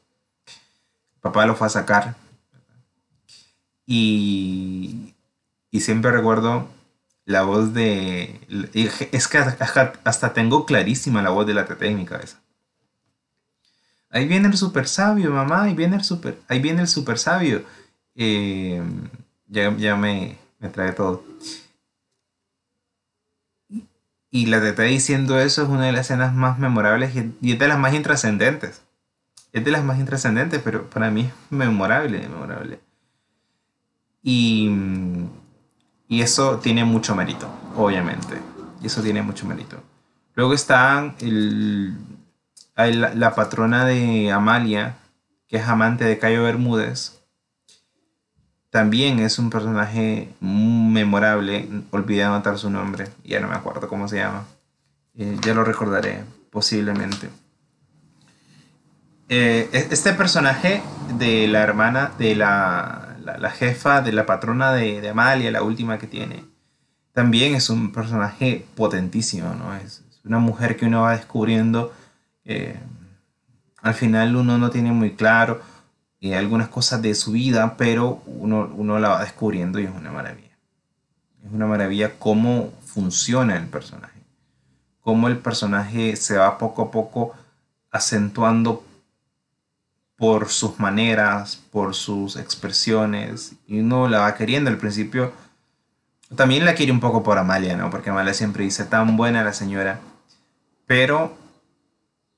papá 1.22 1.46
lo 1.46 1.56
fue 1.56 1.68
a 1.68 1.70
sacar. 1.70 2.16
Y, 3.86 5.14
y 5.70 5.80
siempre 5.82 6.12
recuerdo 6.12 6.68
la 7.26 7.44
voz 7.44 7.74
de... 7.74 8.40
Es 8.74 9.28
que 9.28 9.38
hasta 9.38 10.34
tengo 10.34 10.66
clarísima 10.66 11.22
la 11.22 11.30
voz 11.30 11.46
de 11.46 11.54
la 11.54 11.66
tete 11.66 11.88
en 11.88 11.98
mi. 11.98 12.06
Ahí 14.12 14.28
viene 14.28 14.48
el 14.48 14.58
super 14.58 14.88
sabio, 14.88 15.32
mamá, 15.32 15.64
ahí 15.64 15.74
viene 15.74 15.96
el 15.96 16.04
super, 16.04 16.38
ahí 16.48 16.60
viene 16.60 16.82
el 16.82 16.88
super 16.88 17.18
sabio. 17.18 17.64
Eh, 18.16 18.82
ya, 19.48 19.76
ya 19.78 19.96
me, 19.96 20.38
me, 20.60 20.70
trae 20.70 20.92
todo. 20.92 21.24
Y 24.30 24.46
la 24.46 24.62
tete 24.62 24.84
diciendo 24.84 25.40
eso 25.40 25.64
es 25.64 25.70
una 25.70 25.86
de 25.86 25.92
las 25.92 26.02
escenas 26.02 26.34
más 26.34 26.60
memorables 26.60 27.14
y 27.42 27.52
es 27.52 27.60
de 27.60 27.68
las 27.68 27.80
más 27.80 27.94
intrascendentes 27.94 28.82
es 29.52 29.66
de 29.66 29.72
las 29.72 29.84
más 29.84 30.00
intrascendentes, 30.00 30.62
pero 30.64 30.90
para 30.90 31.12
mí 31.12 31.22
es 31.22 31.34
memorable, 31.50 32.28
memorable. 32.28 32.80
Y, 34.24 34.70
y 36.08 36.22
eso 36.22 36.60
tiene 36.60 36.86
mucho 36.86 37.16
mérito, 37.16 37.50
obviamente. 37.76 38.38
Y 38.82 38.88
eso 38.88 39.02
tiene 39.02 39.22
mucho 39.22 39.46
mérito. 39.46 39.78
Luego 40.36 40.54
está 40.54 41.14
el, 41.20 41.98
la, 42.76 43.36
patrona 43.36 43.86
de 43.86 44.32
Amalia, 44.32 44.98
que 45.48 45.58
es 45.58 45.68
amante 45.68 46.06
de 46.06 46.18
Cayo 46.18 46.44
Bermúdez. 46.44 47.20
También 48.70 49.20
es 49.20 49.38
un 49.38 49.50
personaje 49.50 50.30
memorable. 50.40 51.68
Olvidé 51.92 52.24
anotar 52.24 52.58
su 52.58 52.70
nombre. 52.70 53.10
Ya 53.24 53.40
no 53.40 53.50
me 53.50 53.56
acuerdo 53.56 53.88
cómo 53.88 54.08
se 54.08 54.18
llama. 54.18 54.46
Eh, 55.16 55.38
ya 55.42 55.54
lo 55.54 55.64
recordaré, 55.66 56.24
posiblemente. 56.52 57.30
Eh, 59.34 59.70
e-, 59.72 59.88
este 59.92 60.14
personaje 60.14 60.82
de 61.18 61.48
la 61.48 61.62
hermana, 61.62 62.12
de 62.18 62.36
la, 62.36 63.18
jefa, 63.56 64.02
de 64.02 64.12
la 64.12 64.26
patrona 64.26 64.74
de, 64.74 65.08
Amalia, 65.08 65.52
la 65.52 65.64
última 65.64 65.98
que 65.98 66.08
tiene, 66.08 66.44
también 67.14 67.56
es 67.56 67.70
un 67.70 67.94
personaje 67.94 68.66
potentísimo, 68.76 69.54
¿no? 69.54 69.74
Es, 69.76 70.04
una 70.26 70.40
mujer 70.40 70.76
que 70.76 70.86
uno 70.86 71.04
va 71.04 71.16
descubriendo. 71.16 71.94
Eh, 72.46 72.80
al 73.82 73.94
final 73.94 74.36
uno 74.36 74.58
no 74.58 74.70
tiene 74.70 74.92
muy 74.92 75.16
claro 75.16 75.62
eh, 76.20 76.36
algunas 76.36 76.70
cosas 76.70 77.02
de 77.02 77.16
su 77.16 77.32
vida, 77.32 77.78
pero 77.78 78.22
uno, 78.26 78.72
uno 78.76 79.00
la 79.00 79.10
va 79.10 79.24
descubriendo 79.24 79.80
y 79.80 79.86
es 79.86 79.92
una 79.92 80.12
maravilla. 80.12 80.58
Es 81.44 81.52
una 81.52 81.66
maravilla 81.66 82.20
cómo 82.20 82.72
funciona 82.86 83.56
el 83.56 83.68
personaje. 83.68 84.20
Cómo 85.02 85.28
el 85.28 85.40
personaje 85.40 86.16
se 86.16 86.38
va 86.38 86.60
poco 86.60 86.84
a 86.84 86.92
poco 86.92 87.34
acentuando 87.90 88.84
por 90.16 90.50
sus 90.50 90.80
maneras, 90.80 91.60
por 91.72 91.96
sus 91.96 92.36
expresiones, 92.36 93.54
y 93.66 93.80
uno 93.80 94.08
la 94.08 94.20
va 94.20 94.36
queriendo 94.36 94.70
al 94.70 94.78
principio. 94.78 95.34
También 96.36 96.64
la 96.64 96.76
quiere 96.76 96.92
un 96.92 97.00
poco 97.00 97.24
por 97.24 97.40
Amalia, 97.40 97.76
¿no? 97.76 97.90
Porque 97.90 98.12
Amalia 98.12 98.36
siempre 98.36 98.64
dice, 98.64 98.86
tan 98.86 99.18
buena 99.18 99.44
la 99.44 99.54
señora. 99.54 100.00
Pero 100.86 101.36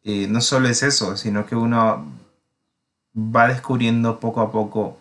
eh, 0.03 0.27
no 0.27 0.41
solo 0.41 0.67
es 0.67 0.83
eso, 0.83 1.15
sino 1.17 1.45
que 1.45 1.55
uno 1.55 2.05
va 3.15 3.47
descubriendo 3.47 4.19
poco 4.19 4.41
a 4.41 4.51
poco 4.51 4.97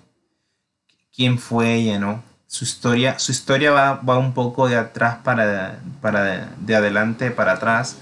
quién 1.15 1.39
fue 1.39 1.75
ella, 1.75 1.99
¿no? 1.99 2.23
Su 2.47 2.65
historia, 2.65 3.19
su 3.19 3.33
historia 3.33 3.71
va, 3.73 3.95
va 3.95 4.19
un 4.19 4.35
poco 4.35 4.69
de 4.69 4.77
atrás 4.77 5.19
para, 5.25 5.81
para 6.01 6.53
de 6.59 6.77
adelante 6.77 7.31
para 7.31 7.53
atrás. 7.53 7.99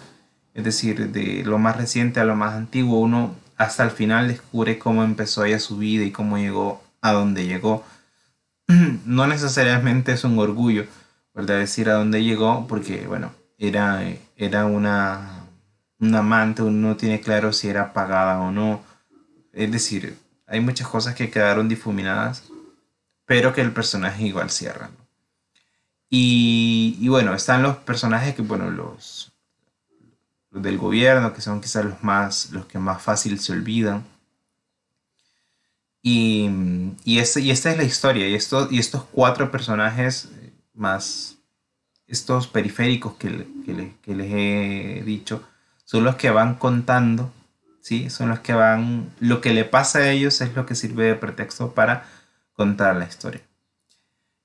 Es 0.55 0.65
decir, 0.65 1.11
de 1.13 1.45
lo 1.45 1.59
más 1.59 1.77
reciente 1.77 2.21
a 2.21 2.25
lo 2.25 2.35
más 2.35 2.55
antiguo. 2.55 2.99
Uno 3.01 3.37
hasta 3.57 3.85
el 3.85 3.91
final 3.91 4.29
descubre 4.29 4.79
cómo 4.79 5.05
empezó 5.05 5.45
ella 5.45 5.61
su 5.61 5.77
vida 5.79 6.05
y 6.05 6.11
cómo 6.11 6.39
llegó 6.39 6.83
a 7.01 7.13
donde 7.13 7.47
llegó. 7.47 7.85
No 9.05 9.27
necesariamente 9.27 10.13
es 10.13 10.25
un 10.25 10.39
orgullo, 10.39 10.87
¿verdad? 11.35 11.59
Decir 11.59 11.89
a 11.91 11.95
dónde 11.95 12.23
llegó, 12.25 12.67
porque, 12.69 13.07
bueno, 13.07 13.33
era, 13.59 14.03
era 14.37 14.67
una, 14.67 15.40
una 16.01 16.21
amante, 16.21 16.63
uno 16.63 16.89
no 16.89 16.97
tiene 16.97 17.21
claro 17.21 17.53
si 17.53 17.69
era 17.69 17.93
pagada 17.93 18.41
o 18.41 18.51
no. 18.51 18.83
Es 19.53 19.71
decir, 19.71 20.19
hay 20.47 20.61
muchas 20.61 20.89
cosas 20.89 21.15
que 21.15 21.31
quedaron 21.31 21.69
difuminadas, 21.69 22.45
pero 23.27 23.53
que 23.53 23.61
el 23.61 23.73
personaje 23.73 24.25
igual 24.25 24.51
cierra. 24.51 24.91
Y, 26.09 26.99
y, 27.01 27.09
bueno, 27.09 27.35
están 27.35 27.63
los 27.63 27.77
personajes 27.77 28.35
que, 28.35 28.43
bueno, 28.43 28.71
los, 28.71 29.33
los, 30.51 30.63
del 30.63 30.79
gobierno, 30.79 31.33
que 31.33 31.41
son 31.41 31.61
quizás 31.61 31.85
los, 31.85 32.03
más, 32.03 32.51
los 32.51 32.67
que 32.67 32.79
más 32.81 33.01
fácil 33.01 33.39
se 33.39 33.53
olvidan. 33.53 34.05
Y, 36.03 36.51
y, 37.05 37.19
este, 37.19 37.41
y 37.43 37.51
esta 37.51 37.71
es 37.71 37.77
la 37.77 37.85
historia, 37.85 38.27
y, 38.29 38.35
esto, 38.35 38.69
y 38.71 38.79
estos 38.79 39.05
cuatro 39.05 39.51
personajes 39.51 40.31
eh, 40.41 40.53
más 40.75 41.37
estos 42.11 42.49
periféricos 42.49 43.15
que, 43.15 43.47
que, 43.65 44.15
les 44.15 44.33
he 44.33 45.03
dicho, 45.05 45.45
son 45.91 46.05
los 46.05 46.15
que 46.15 46.31
van 46.31 46.55
contando, 46.55 47.33
¿sí? 47.81 48.11
Son 48.11 48.29
los 48.29 48.39
que 48.39 48.53
van, 48.53 49.13
lo 49.19 49.41
que 49.41 49.53
le 49.53 49.65
pasa 49.65 49.99
a 49.99 50.11
ellos 50.13 50.41
es 50.41 50.55
lo 50.55 50.65
que 50.65 50.77
sirve 50.77 51.07
de 51.07 51.17
pretexto 51.17 51.75
para 51.75 52.05
contar 52.53 52.95
la 52.95 53.07
historia. 53.07 53.41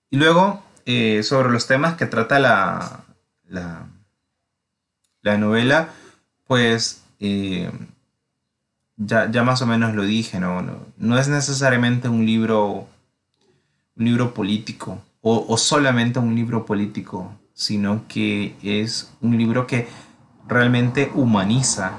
Y 0.09 0.17
luego, 0.17 0.63
eh, 0.87 1.21
sobre 1.21 1.51
los 1.51 1.67
temas 1.67 1.97
que 1.97 2.07
trata 2.07 2.39
la, 2.39 3.05
la, 3.47 5.37
novela, 5.37 5.89
pues 6.47 7.03
eh, 7.19 7.69
ya, 8.97 9.29
ya, 9.29 9.43
más 9.43 9.61
o 9.61 9.67
menos 9.67 9.93
lo 9.93 10.01
dije, 10.01 10.39
¿no? 10.39 10.65
No, 10.97 11.19
es 11.19 11.27
necesariamente 11.27 12.09
un 12.09 12.25
libro, 12.25 12.87
un 13.95 14.03
libro 14.03 14.33
político 14.33 14.99
o, 15.21 15.45
o 15.47 15.57
solamente 15.59 16.17
un 16.17 16.33
libro 16.33 16.65
político 16.65 17.37
sino 17.55 18.05
que 18.09 18.53
es 18.61 19.11
un 19.21 19.37
libro 19.37 19.65
que 19.65 19.87
realmente 20.47 21.11
humaniza 21.13 21.91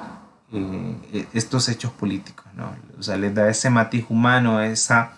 eh, 0.52 0.96
e-, 1.12 1.26
estos 1.32 1.68
hechos 1.68 1.92
políticos, 1.92 2.46
¿no? 2.54 2.74
O 2.98 3.02
sea, 3.02 3.16
les 3.16 3.34
da 3.34 3.48
ese 3.48 3.70
matiz 3.70 4.06
humano, 4.08 4.60
esa, 4.60 5.16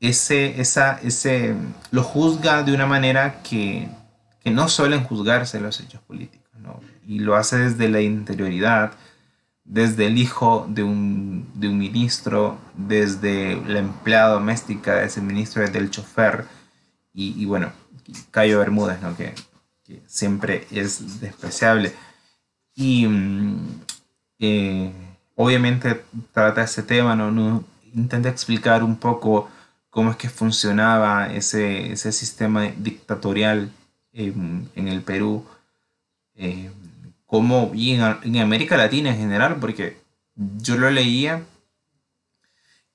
ese, 0.00 0.60
esa, 0.60 1.00
ese, 1.02 1.54
lo 1.90 2.02
juzga 2.02 2.62
de 2.62 2.74
una 2.74 2.86
manera 2.86 3.42
que, 3.42 3.88
no 4.44 4.68
suelen 4.68 5.04
juzgarse 5.04 5.58
los 5.58 5.80
hechos 5.80 6.02
políticos, 6.02 6.60
¿no? 6.60 6.78
Y 7.06 7.20
lo 7.20 7.34
hace 7.34 7.56
desde 7.56 7.88
la 7.88 8.02
interioridad, 8.02 8.92
desde 9.64 10.06
el 10.06 10.18
hijo 10.18 10.66
de 10.68 10.82
un, 10.82 11.50
de 11.54 11.68
un 11.68 11.78
ministro, 11.78 12.58
desde 12.76 13.56
la 13.66 13.78
empleada 13.78 14.34
doméstica 14.34 14.96
de 14.96 15.06
ese 15.06 15.22
ministro, 15.22 15.62
desde 15.62 15.78
el 15.78 15.90
chofer, 15.90 16.44
y, 17.14 17.40
y 17.40 17.46
bueno, 17.46 17.72
Cayo 18.30 18.58
Bermúdez, 18.58 19.00
¿no? 19.00 19.16
que, 19.16 19.32
siempre 20.06 20.66
es 20.70 21.20
despreciable. 21.20 21.92
Y 22.74 23.06
mm, 23.06 23.82
eh, 24.38 24.92
obviamente 25.36 26.04
trata 26.32 26.64
ese 26.64 26.82
tema, 26.82 27.14
¿no? 27.16 27.64
intenta 27.94 28.28
explicar 28.28 28.82
un 28.82 28.96
poco 28.96 29.48
cómo 29.90 30.10
es 30.10 30.16
que 30.16 30.28
funcionaba 30.28 31.32
ese, 31.32 31.92
ese 31.92 32.10
sistema 32.10 32.64
dictatorial 32.76 33.70
en, 34.12 34.68
el 34.74 35.02
Perú, 35.02 35.46
eh, 36.34 36.70
como, 37.26 37.70
y 37.74 37.92
en, 37.92 38.36
América 38.38 38.76
Latina 38.76 39.10
en 39.10 39.18
general, 39.18 39.56
porque 39.60 39.98
yo 40.34 40.76
lo 40.76 40.90
leía 40.90 41.44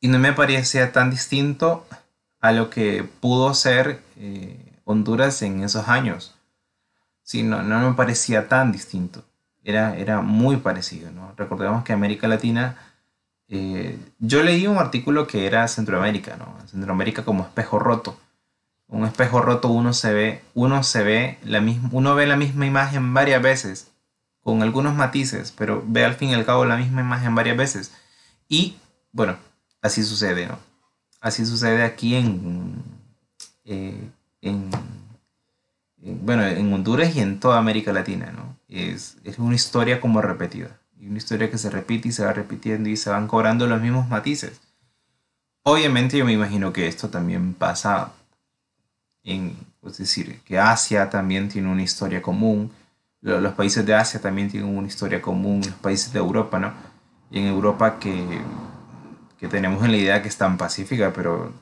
y 0.02 0.08
no 0.08 0.20
me 0.20 0.34
parecía 0.34 0.92
tan 0.92 1.10
distinto 1.10 1.86
a 2.42 2.52
lo 2.52 2.70
que 2.70 3.04
pudo 3.04 3.54
ser 3.54 4.02
eh, 4.18 4.58
Honduras 4.86 5.42
en 5.42 5.64
esos 5.64 5.88
años. 5.88 6.34
Sí, 7.30 7.44
no, 7.44 7.62
no 7.62 7.88
me 7.88 7.96
parecía 7.96 8.48
tan 8.48 8.72
distinto. 8.72 9.24
Era, 9.64 9.96
era 9.96 10.22
muy 10.22 10.58
parecido, 10.58 11.12
¿no? 11.12 11.32
Recordemos 11.38 11.84
que 11.84 11.94
América 11.94 12.28
Latina... 12.28 12.76
Eh, 13.50 14.00
yo 14.18 14.42
leí 14.42 14.66
un 14.66 14.80
artículo 14.80 15.28
que 15.28 15.46
era 15.46 15.68
Centroamérica, 15.68 16.38
¿no? 16.38 16.58
Centroamérica 16.68 17.24
como 17.24 17.44
espejo 17.44 17.78
roto. 17.78 18.20
Un 18.88 19.06
espejo 19.06 19.42
roto 19.42 19.68
uno 19.68 19.94
se 19.94 20.12
ve, 20.12 20.42
uno 20.56 20.82
se 20.82 21.04
ve 21.04 21.38
la 21.44 21.62
misma, 21.62 21.90
uno 21.92 22.16
ve 22.16 22.26
la 22.26 22.36
misma 22.36 22.66
imagen 22.66 23.14
varias 23.14 23.44
veces, 23.44 23.92
con 24.42 24.64
algunos 24.64 24.96
matices, 24.96 25.54
pero 25.56 25.84
ve 25.86 26.06
al 26.06 26.16
fin 26.16 26.30
y 26.30 26.34
al 26.34 26.48
cabo 26.48 26.66
la 26.66 26.78
misma 26.78 27.02
imagen 27.02 27.36
varias 27.36 27.58
veces. 27.58 27.92
Y 28.48 28.78
bueno, 29.12 29.38
así 29.84 30.04
sucede, 30.04 30.48
¿no? 30.48 30.58
Así 31.22 31.46
sucede 31.46 31.84
aquí 31.84 32.16
en, 32.16 32.82
eh, 33.66 34.10
en, 34.42 34.72
bueno, 36.02 36.46
en 36.46 36.72
Honduras 36.74 37.16
y 37.16 37.20
en 37.20 37.40
toda 37.40 37.58
América 37.58 37.92
Latina, 37.92 38.32
¿no? 38.32 38.58
Es, 38.68 39.18
es 39.24 39.40
una 39.40 39.56
historia 39.56 40.00
como 40.00 40.22
repetida. 40.22 40.80
Y 41.00 41.08
una 41.08 41.18
historia 41.18 41.50
que 41.50 41.58
se 41.58 41.70
repite 41.70 42.10
y 42.10 42.12
se 42.12 42.26
va 42.26 42.34
repitiendo 42.34 42.90
y 42.90 42.98
se 42.98 43.10
van 43.10 43.28
cobrando 43.28 43.68
los 43.68 43.82
mismos 43.82 44.08
matices. 44.10 44.60
Obviamente 45.64 46.18
yo 46.18 46.26
me 46.26 46.34
imagino 46.34 46.74
que 46.74 46.88
esto 46.88 47.10
también 47.10 47.54
pasa 47.54 48.12
en, 49.24 49.56
es 49.86 49.98
decir, 49.98 50.40
que 50.46 50.58
Asia 50.60 51.10
también 51.10 51.50
tiene 51.50 51.70
una 51.70 51.84
historia 51.84 52.22
común, 52.22 52.72
los 53.22 53.54
países 53.54 53.86
de 53.86 53.94
Asia 53.94 54.22
también 54.22 54.50
tienen 54.50 54.76
una 54.76 54.88
historia 54.88 55.22
común, 55.22 55.62
los 55.66 55.76
países 55.76 56.14
de 56.14 56.20
Europa, 56.20 56.58
¿no? 56.60 56.74
Y 57.30 57.40
en 57.40 57.48
Europa 57.48 58.00
que 58.00 58.42
que 59.40 59.48
tenemos 59.48 59.84
en 59.86 59.92
la 59.92 59.98
idea 59.98 60.22
que 60.22 60.28
es 60.28 60.38
tan 60.38 60.58
pacífica, 60.58 61.14
pero 61.14 61.54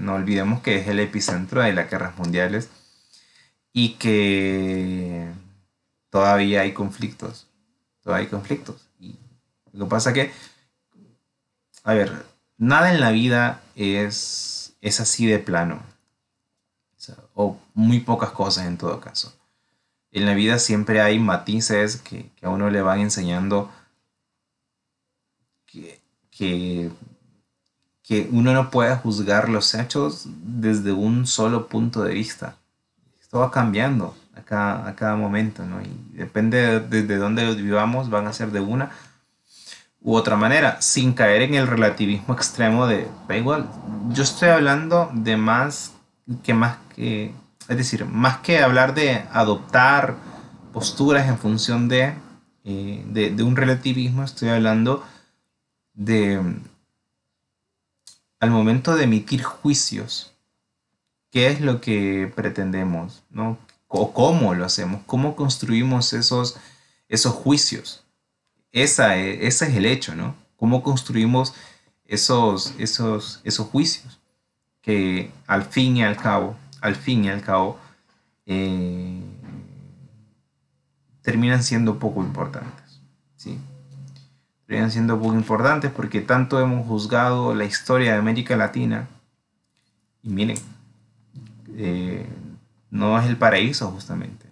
no 0.00 0.14
olvidemos 0.14 0.60
que 0.60 0.76
es 0.78 0.88
el 0.88 0.98
epicentro 0.98 1.60
de 1.60 1.74
las 1.74 1.90
guerras 1.90 2.16
mundiales 2.16 2.70
y 3.72 3.94
que 3.94 5.30
todavía 6.10 6.62
hay 6.62 6.72
conflictos, 6.72 7.46
todavía 8.02 8.26
hay 8.26 8.30
conflictos. 8.30 8.88
Y 9.00 9.16
lo 9.72 9.86
que 9.86 9.90
pasa 9.90 10.12
que, 10.12 10.32
a 11.84 11.94
ver, 11.94 12.24
nada 12.56 12.92
en 12.92 13.00
la 13.00 13.10
vida 13.10 13.62
es, 13.76 14.74
es 14.80 15.00
así 15.00 15.26
de 15.26 15.38
plano, 15.38 15.82
o, 17.34 17.58
muy 17.74 18.00
pocas 18.00 18.30
cosas 18.30 18.66
en 18.66 18.76
todo 18.76 19.00
caso. 19.00 19.34
En 20.10 20.26
la 20.26 20.34
vida 20.34 20.58
siempre 20.58 21.00
hay 21.00 21.18
matices 21.18 21.96
que, 21.96 22.30
a 22.42 22.48
uno 22.48 22.70
le 22.70 22.82
van 22.82 23.00
enseñando 23.00 23.70
que, 25.66 26.00
que 26.30 26.90
que 28.08 28.26
uno 28.32 28.54
no 28.54 28.70
puede 28.70 28.96
juzgar 28.96 29.50
los 29.50 29.74
hechos 29.74 30.22
desde 30.24 30.92
un 30.92 31.26
solo 31.26 31.68
punto 31.68 32.02
de 32.02 32.14
vista. 32.14 32.56
Esto 33.28 33.40
va 33.40 33.50
cambiando 33.50 34.16
a 34.34 34.40
cada, 34.40 34.88
a 34.88 34.96
cada 34.96 35.14
momento, 35.14 35.66
¿no? 35.66 35.82
Y 35.82 36.16
depende 36.16 36.80
de, 36.80 37.02
de 37.02 37.16
dónde 37.18 37.54
vivamos, 37.56 38.08
van 38.08 38.26
a 38.26 38.32
ser 38.32 38.52
de 38.52 38.60
una 38.60 38.90
u 40.00 40.14
otra 40.14 40.34
manera, 40.34 40.80
sin 40.80 41.12
caer 41.12 41.42
en 41.42 41.52
el 41.52 41.66
relativismo 41.66 42.32
extremo 42.38 42.86
de, 42.86 43.06
da 43.28 43.36
igual, 43.36 43.68
yo 44.08 44.22
estoy 44.22 44.48
hablando 44.48 45.10
de 45.12 45.36
más 45.36 45.92
que 46.42 46.54
más 46.54 46.78
que, 46.96 47.34
es 47.68 47.76
decir, 47.76 48.06
más 48.06 48.38
que 48.38 48.60
hablar 48.60 48.94
de 48.94 49.26
adoptar 49.30 50.16
posturas 50.72 51.28
en 51.28 51.36
función 51.36 51.86
de, 51.86 52.14
eh, 52.64 53.04
de, 53.08 53.28
de 53.28 53.42
un 53.42 53.56
relativismo, 53.56 54.24
estoy 54.24 54.48
hablando 54.48 55.04
de 55.92 56.40
al 58.40 58.50
momento 58.50 58.96
de 58.96 59.04
emitir 59.04 59.42
juicios, 59.42 60.32
¿qué 61.30 61.48
es 61.48 61.60
lo 61.60 61.80
que 61.80 62.32
pretendemos? 62.34 63.22
¿no? 63.30 63.58
¿O 63.88 64.12
cómo 64.12 64.54
lo 64.54 64.64
hacemos? 64.64 65.02
¿Cómo 65.06 65.36
construimos 65.36 66.12
esos, 66.12 66.56
esos 67.08 67.32
juicios? 67.34 68.04
Esa, 68.72 69.16
e, 69.16 69.46
ese 69.46 69.66
es 69.66 69.76
el 69.76 69.86
hecho, 69.86 70.14
¿no? 70.14 70.34
¿Cómo 70.56 70.82
construimos 70.82 71.54
esos, 72.04 72.74
esos, 72.78 73.40
esos 73.44 73.66
juicios? 73.68 74.20
Que 74.82 75.30
al 75.46 75.64
fin 75.64 75.96
y 75.96 76.02
al 76.02 76.16
cabo, 76.16 76.56
al 76.80 76.96
fin 76.96 77.24
y 77.24 77.30
al 77.30 77.42
cabo, 77.42 77.78
eh, 78.46 79.20
terminan 81.22 81.62
siendo 81.62 81.98
poco 81.98 82.22
importantes. 82.22 83.00
¿sí? 83.36 83.58
Deberían 84.66 84.90
siendo 84.90 85.16
muy 85.16 85.36
importantes 85.36 85.90
porque 85.90 86.20
tanto 86.20 86.60
hemos 86.60 86.86
juzgado 86.86 87.54
la 87.54 87.64
historia 87.64 88.12
de 88.12 88.18
América 88.18 88.56
Latina. 88.56 89.08
Y 90.22 90.30
miren, 90.30 90.58
eh, 91.80 92.26
no 92.90 93.16
es 93.20 93.26
el 93.26 93.36
paraíso 93.36 93.88
justamente, 93.92 94.46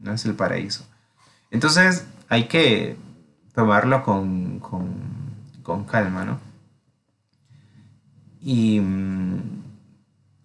¿no? 0.00 0.12
es 0.12 0.24
el 0.24 0.34
paraíso. 0.34 0.84
Entonces 1.52 2.04
hay 2.28 2.48
que 2.48 2.96
tomarlo 3.54 4.02
con, 4.02 4.60
calma, 5.86 6.24
¿no? 6.24 6.40
Y 8.40 8.80
mm, 8.80 9.62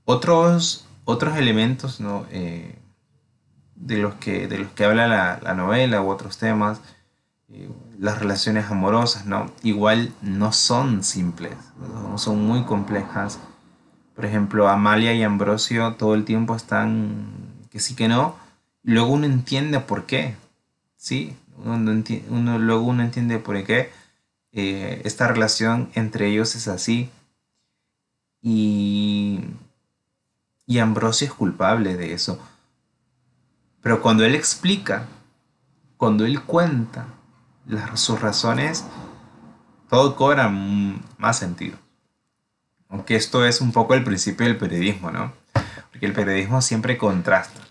otros, 0.05 0.86
otros 1.03 1.36
elementos, 1.36 1.99
¿no? 1.99 2.27
Eh, 2.30 2.77
de, 3.75 3.97
los 3.97 4.13
que, 4.15 4.47
de 4.47 4.59
los 4.59 4.71
que 4.73 4.86
habla 4.86 5.07
la, 5.07 5.39
la 5.41 5.55
novela 5.55 6.03
u 6.03 6.09
otros 6.09 6.38
temas, 6.38 6.80
eh, 7.51 7.67
las 7.97 8.19
relaciones 8.19 8.69
amorosas, 8.69 9.25
¿no? 9.25 9.51
Igual 9.63 10.13
no 10.21 10.51
son 10.51 11.03
simples, 11.03 11.57
son 12.17 12.45
muy 12.45 12.63
complejas, 12.65 13.39
por 14.20 14.26
ejemplo, 14.26 14.67
Amalia 14.67 15.13
y 15.13 15.24
Ambrosio 15.24 15.93
todo 15.93 16.13
el 16.13 16.26
tiempo 16.26 16.53
están 16.53 17.26
que 17.72 17.80
sí 17.80 17.95
que 17.95 18.09
no, 18.09 18.36
luego 18.84 19.13
uno 19.13 19.26
entiende 19.26 19.80
por 19.80 20.07
qué, 20.07 20.36
¿sí? 20.97 21.38
Uno, 21.63 22.59
luego 22.59 22.84
uno 22.84 23.01
entiende 23.01 23.39
por 23.39 23.63
qué 23.63 23.93
eh, 24.51 25.01
esta 25.05 25.30
relación 25.30 25.89
entre 25.93 26.28
ellos 26.28 26.53
es 26.57 26.67
así. 26.67 27.09
Y, 28.41 29.39
y 30.65 30.80
Ambrosio 30.80 31.28
es 31.28 31.34
culpable 31.34 31.95
de 31.95 32.11
eso. 32.11 32.41
Pero 33.82 34.01
cuando 34.01 34.26
él 34.26 34.36
explica, 34.36 35.07
cuando 35.95 36.26
él 36.26 36.43
cuenta 36.43 37.05
las, 37.65 38.01
sus 38.01 38.20
razones, 38.20 38.84
todo 39.89 40.17
cobra 40.17 40.49
más 40.49 41.39
sentido. 41.39 41.78
Aunque 42.89 43.15
esto 43.15 43.45
es 43.45 43.61
un 43.61 43.71
poco 43.71 43.93
el 43.93 44.03
principio 44.03 44.45
del 44.45 44.57
periodismo, 44.57 45.11
¿no? 45.11 45.31
Porque 45.91 46.05
el 46.05 46.13
periodismo 46.13 46.61
siempre 46.61 46.97
contrasta. 46.97 47.61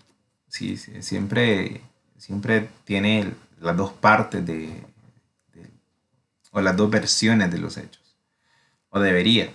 Sí, 0.47 0.77
siempre, 0.77 1.81
siempre 2.17 2.69
tiene 2.85 3.33
las 3.59 3.77
dos 3.77 3.93
partes 3.93 4.45
de, 4.45 4.81
o 6.51 6.61
las 6.61 6.75
dos 6.75 6.89
versiones 6.89 7.51
de 7.51 7.59
los 7.59 7.77
hechos. 7.77 8.17
O 8.89 8.99
debería. 8.99 9.51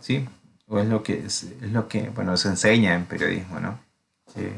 ¿Sí? 0.00 0.28
O 0.66 0.78
es 0.78 0.88
lo 0.88 1.02
que, 1.02 1.24
es, 1.26 1.46
lo 1.60 1.88
que 1.88 2.10
bueno, 2.10 2.36
se 2.36 2.48
enseña 2.48 2.94
en 2.94 3.06
periodismo, 3.06 3.60
¿no? 3.60 3.78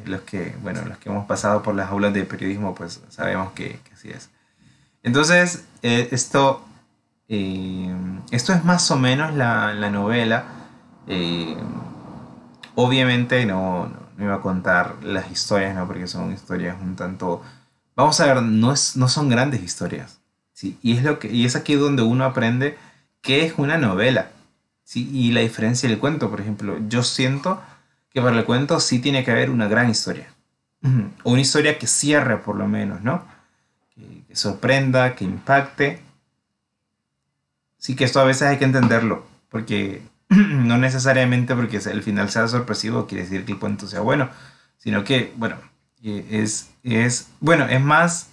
los 0.05 0.21
que, 0.21 0.55
bueno, 0.63 0.85
los 0.85 0.99
que 0.99 1.09
hemos 1.09 1.27
pasado 1.27 1.63
por 1.63 1.75
las 1.75 1.91
aulas 1.91 2.15
de 2.15 2.25
periodismo, 2.25 2.77
pues 2.77 3.01
sabemos 3.09 3.53
que, 3.53 3.81
así 3.93 4.11
es. 4.11 4.31
Entonces, 5.03 5.65
eh, 5.83 6.09
esto, 6.13 6.65
eh, 7.29 7.95
esto 8.31 8.53
es 8.53 8.65
más 8.65 8.91
o 8.91 8.97
menos 8.97 9.35
la, 9.35 9.73
novela. 9.91 10.45
Eh, 11.07 11.57
obviamente 12.75 13.45
no, 13.47 13.89
no, 14.17 14.25
iba 14.25 14.35
a 14.35 14.41
contar 14.41 14.97
las 15.03 15.31
historias, 15.31 15.75
¿no? 15.75 15.87
Porque 15.87 16.07
son 16.07 16.33
historias 16.33 16.77
un 16.81 16.97
tanto... 16.97 17.43
Vamos 17.97 18.21
a 18.21 18.27
ver, 18.27 18.43
no, 18.43 18.73
es, 18.73 18.97
no 18.97 19.09
son 19.09 19.29
grandes 19.29 19.63
historias. 19.63 20.21
¿sí? 20.53 20.79
Y, 20.83 20.97
es 20.97 21.05
lo 21.05 21.19
que, 21.19 21.31
y 21.31 21.45
es 21.45 21.57
aquí 21.57 21.75
donde 21.75 22.03
uno 22.03 22.25
aprende 22.25 22.77
qué 23.21 23.45
es 23.45 23.55
una 23.57 23.79
novela. 23.79 24.31
¿sí? 24.83 25.09
Y 25.13 25.33
la 25.33 25.41
diferencia 25.41 25.89
del 25.89 25.99
cuento, 25.99 26.31
por 26.31 26.41
ejemplo. 26.41 26.79
Yo 26.89 27.03
siento 27.03 27.61
que 28.11 28.23
para 28.23 28.39
el 28.39 28.45
cuento 28.45 28.81
sí 28.81 29.01
tiene 29.01 29.25
que 29.25 29.33
haber 29.33 29.51
una 29.51 29.69
gran 29.69 29.91
historia. 29.91 30.29
O 31.25 31.33
una 31.33 31.41
historia 31.41 31.79
que 31.79 31.87
cierre 31.87 32.39
por 32.39 32.57
lo 32.57 32.69
menos, 32.69 33.03
¿no? 33.03 33.25
Que, 33.95 34.25
sorprenda, 34.37 35.15
que 35.15 35.25
impacte. 35.25 36.01
Sí 37.85 37.97
que 37.97 38.05
esto 38.05 38.19
a 38.19 38.25
veces 38.25 38.45
hay 38.49 38.57
que 38.57 38.65
entenderlo, 38.65 39.27
porque 39.51 40.01
no 40.31 40.79
necesariamente 40.79 41.55
porque 41.55 41.77
el 41.77 42.03
final 42.03 42.31
sea 42.31 42.49
sorpresivo 42.49 43.07
quiere 43.07 43.25
decir 43.25 43.45
que 43.45 43.53
el 43.53 43.59
cuento 43.59 43.87
sea 43.87 44.01
bueno, 44.01 44.31
sino 44.79 45.05
que, 45.05 45.35
bueno, 45.37 45.57
eh, 46.03 46.27
es, 46.31 46.71
es, 46.83 47.29
bueno, 47.41 47.67
es 47.67 47.83
más, 47.83 48.31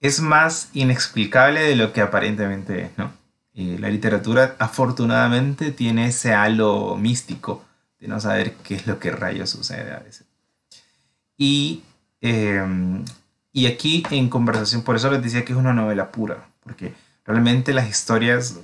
es 0.00 0.20
más 0.20 0.68
inexplicable 0.74 1.62
de 1.62 1.76
lo 1.76 1.94
que 1.94 2.02
aparentemente 2.02 2.82
es, 2.82 2.90
¿no? 2.98 3.10
Y 3.54 3.78
la 3.78 3.88
literatura 3.88 4.54
afortunadamente 4.58 5.70
tiene 5.70 6.08
ese 6.08 6.34
halo 6.34 6.96
místico 6.96 7.64
no 8.06 8.20
saber 8.20 8.54
qué 8.56 8.74
es 8.74 8.86
lo 8.86 8.98
que 8.98 9.10
rayos 9.10 9.48
sucede 9.48 9.92
a 9.92 10.00
veces. 10.00 10.26
Y, 11.38 11.82
em, 12.20 13.02
y 13.50 13.66
aquí 13.66 14.02
en 14.10 14.28
conversación, 14.28 14.82
por 14.82 14.96
eso 14.96 15.10
les 15.10 15.22
decía 15.22 15.42
que 15.42 15.54
es 15.54 15.58
una 15.58 15.72
novela 15.72 16.12
pura, 16.12 16.46
porque 16.62 16.92
realmente 17.24 17.72
las 17.72 17.88
historias 17.88 18.58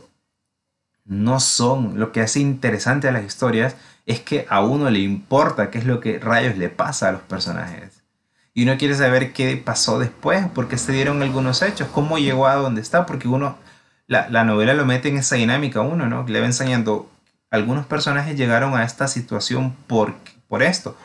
no 1.04 1.40
son, 1.40 1.98
lo 1.98 2.12
que 2.12 2.20
hace 2.20 2.40
interesante 2.40 3.08
a 3.08 3.12
las 3.12 3.24
historias 3.24 3.76
es 4.06 4.20
que 4.20 4.46
a 4.48 4.61
uno 4.62 4.90
le 4.90 5.00
importa 5.00 5.70
qué 5.70 5.78
es 5.78 5.84
lo 5.84 6.00
que 6.00 6.18
rayos 6.18 6.56
le 6.56 6.68
pasa 6.68 7.08
a 7.08 7.12
los 7.12 7.22
personajes. 7.22 8.02
Y 8.54 8.64
uno 8.64 8.76
quiere 8.78 8.94
saber 8.94 9.32
qué 9.32 9.56
pasó 9.56 9.98
después, 9.98 10.46
por 10.48 10.68
qué 10.68 10.76
se 10.76 10.92
dieron 10.92 11.22
algunos 11.22 11.62
hechos, 11.62 11.88
cómo 11.88 12.18
llegó 12.18 12.46
a 12.46 12.56
donde 12.56 12.80
está, 12.80 13.06
porque 13.06 13.28
uno, 13.28 13.56
la, 14.06 14.28
la 14.28 14.44
novela 14.44 14.74
lo 14.74 14.84
mete 14.84 15.08
en 15.08 15.18
esa 15.18 15.36
dinámica 15.36 15.80
uno, 15.80 16.06
¿no? 16.08 16.26
Le 16.26 16.40
va 16.40 16.46
enseñando 16.46 17.11
algunos 17.50 17.86
personajes 17.86 18.36
llegaron 18.36 18.74
a 18.74 18.84
esta 18.84 19.08
situación 19.08 19.74
por, 19.86 20.14
por 20.48 20.62
esto. 20.62 20.96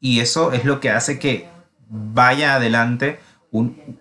Y 0.00 0.20
eso 0.20 0.52
es 0.52 0.64
lo 0.64 0.80
que 0.80 0.90
hace 0.90 1.18
que 1.18 1.48
vaya 1.88 2.54
adelante 2.54 3.20
un, 3.50 3.98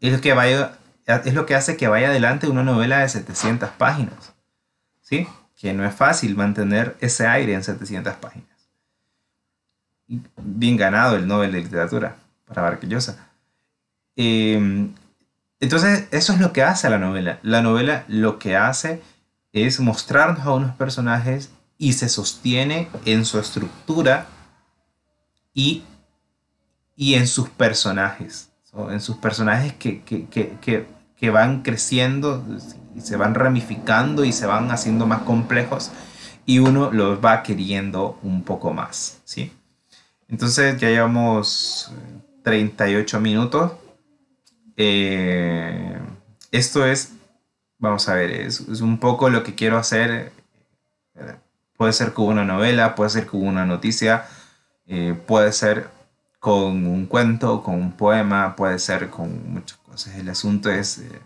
es 0.00 0.12
lo 0.12 0.20
que 0.20 0.32
vaya 0.32 0.78
es 1.06 1.34
lo 1.34 1.46
que 1.46 1.54
hace 1.54 1.76
que 1.76 1.88
vaya 1.88 2.08
adelante 2.08 2.48
una 2.48 2.62
novela 2.62 3.00
de 3.00 3.08
700 3.08 3.70
páginas. 3.70 4.34
¿Sí? 5.00 5.26
Que 5.56 5.72
no 5.72 5.84
es 5.84 5.94
fácil 5.94 6.36
mantener 6.36 6.96
ese 7.00 7.26
aire 7.26 7.54
en 7.54 7.64
700 7.64 8.14
páginas. 8.14 8.48
Bien 10.06 10.76
ganado 10.76 11.16
el 11.16 11.26
Nobel 11.26 11.52
de 11.52 11.62
Literatura 11.62 12.16
para 12.46 12.62
Barquillosa. 12.62 13.30
Em, 14.16 14.94
entonces, 15.60 16.08
eso 16.10 16.32
es 16.32 16.40
lo 16.40 16.52
que 16.52 16.62
hace 16.62 16.90
la 16.90 16.98
novela. 16.98 17.38
La 17.42 17.62
novela 17.62 18.04
lo 18.08 18.38
que 18.38 18.56
hace 18.56 19.02
es 19.52 19.80
mostrarnos 19.80 20.46
a 20.46 20.52
unos 20.52 20.74
personajes 20.76 21.50
y 21.76 21.94
se 21.94 22.08
sostiene 22.08 22.88
en 23.04 23.24
su 23.24 23.38
estructura 23.38 24.26
y, 25.54 25.84
y 26.96 27.14
en 27.14 27.26
sus 27.26 27.48
personajes, 27.48 28.49
en 28.90 29.00
sus 29.00 29.16
personajes 29.16 29.72
que, 29.74 30.02
que, 30.02 31.30
van 31.30 31.62
creciendo 31.62 32.44
y 32.94 33.00
se 33.00 33.16
van 33.16 33.34
ramificando 33.34 34.24
y 34.24 34.32
se 34.32 34.46
van 34.46 34.70
haciendo 34.70 35.06
más 35.06 35.22
complejos 35.22 35.90
y 36.46 36.58
uno 36.60 36.90
los 36.90 37.22
va 37.24 37.42
queriendo 37.42 38.18
un 38.22 38.42
poco 38.42 38.72
más, 38.72 39.20
¿sí? 39.24 39.52
Entonces 40.28 40.78
ya 40.80 40.88
llevamos 40.88 41.92
38 42.42 43.20
minutos. 43.20 43.72
Eh, 44.76 45.98
esto 46.50 46.86
es 46.86 47.12
vamos 47.80 48.08
a 48.08 48.14
ver, 48.14 48.30
es, 48.30 48.60
un 48.60 48.98
poco 48.98 49.28
lo 49.28 49.42
que 49.42 49.56
quiero 49.56 49.76
hacer. 49.76 50.32
Puede 51.76 51.92
ser 51.92 52.12
con 52.12 52.26
una 52.26 52.44
novela, 52.44 52.94
puede 52.94 53.10
ser 53.10 53.26
con 53.26 53.46
una 53.46 53.64
noticia, 53.66 54.26
eh, 54.86 55.18
puede 55.26 55.52
ser 55.52 55.88
con 56.40 56.86
un 56.86 57.06
cuento, 57.06 57.62
con 57.62 57.76
un 57.76 57.92
poema, 57.92 58.56
puede 58.56 58.78
ser 58.80 59.10
con 59.10 59.52
muchas 59.52 59.78
cosas. 59.78 60.16
El 60.16 60.28
asunto 60.30 60.70
es 60.70 60.98
eh, 60.98 61.20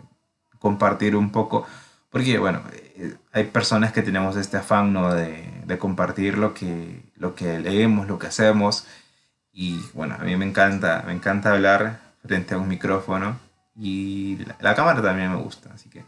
compartir 0.59 1.15
un 1.15 1.31
poco, 1.31 1.65
porque 2.11 2.37
bueno, 2.37 2.61
eh, 2.97 3.15
hay 3.31 3.45
personas 3.45 3.93
que 3.93 4.03
tenemos 4.03 4.35
este 4.35 4.57
afán 4.57 4.93
¿no? 4.93 5.13
de, 5.13 5.49
de, 5.65 5.77
compartir 5.79 6.37
lo 6.37 6.53
que, 6.53 7.01
lo 7.15 7.33
que 7.33 7.59
leemos, 7.59 8.07
lo 8.07 8.19
que 8.19 8.27
hacemos. 8.27 8.85
Y 9.53 9.79
bueno, 9.93 10.15
a 10.19 10.23
mí 10.23 10.35
me 10.35 10.45
encanta, 10.45 11.03
me 11.07 11.13
encanta 11.13 11.53
hablar 11.53 12.01
frente 12.25 12.53
a 12.53 12.57
un 12.57 12.67
micrófono 12.67 13.39
y 13.75 14.37
la, 14.59 14.75
cámara 14.75 15.01
también 15.01 15.31
me 15.31 15.37
gusta, 15.37 15.71
así 15.73 15.89
que 15.89 16.03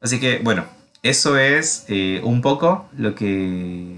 Así 0.00 0.20
que 0.20 0.38
bueno, 0.38 0.64
eso 1.02 1.38
es 1.38 1.86
eh, 1.88 2.20
un 2.24 2.42
poco 2.42 2.88
lo 2.96 3.14
que, 3.14 3.96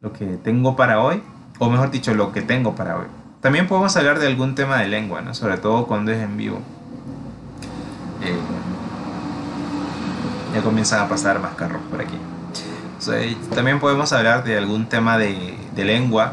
lo 0.00 0.12
que 0.12 0.24
tengo 0.36 0.76
para 0.76 1.00
hoy, 1.00 1.22
o 1.62 1.70
mejor 1.70 1.92
dicho, 1.92 2.12
lo 2.12 2.32
que 2.32 2.42
tengo 2.42 2.74
para 2.74 2.96
hoy. 2.96 3.06
También 3.40 3.68
podemos 3.68 3.96
hablar 3.96 4.18
de 4.18 4.26
algún 4.26 4.56
tema 4.56 4.80
de 4.80 4.88
lengua, 4.88 5.22
¿no? 5.22 5.32
sobre 5.32 5.58
todo 5.58 5.86
cuando 5.86 6.10
es 6.10 6.20
en 6.20 6.36
vivo. 6.36 6.60
Eh, 8.20 8.36
ya 10.52 10.62
comienzan 10.62 11.06
a 11.06 11.08
pasar 11.08 11.38
más 11.38 11.54
carros 11.54 11.80
por 11.88 12.00
aquí. 12.00 12.18
también 13.54 13.78
podemos 13.78 14.12
hablar 14.12 14.42
de 14.42 14.58
algún 14.58 14.88
tema 14.88 15.18
de, 15.18 15.56
lengua, 15.76 16.32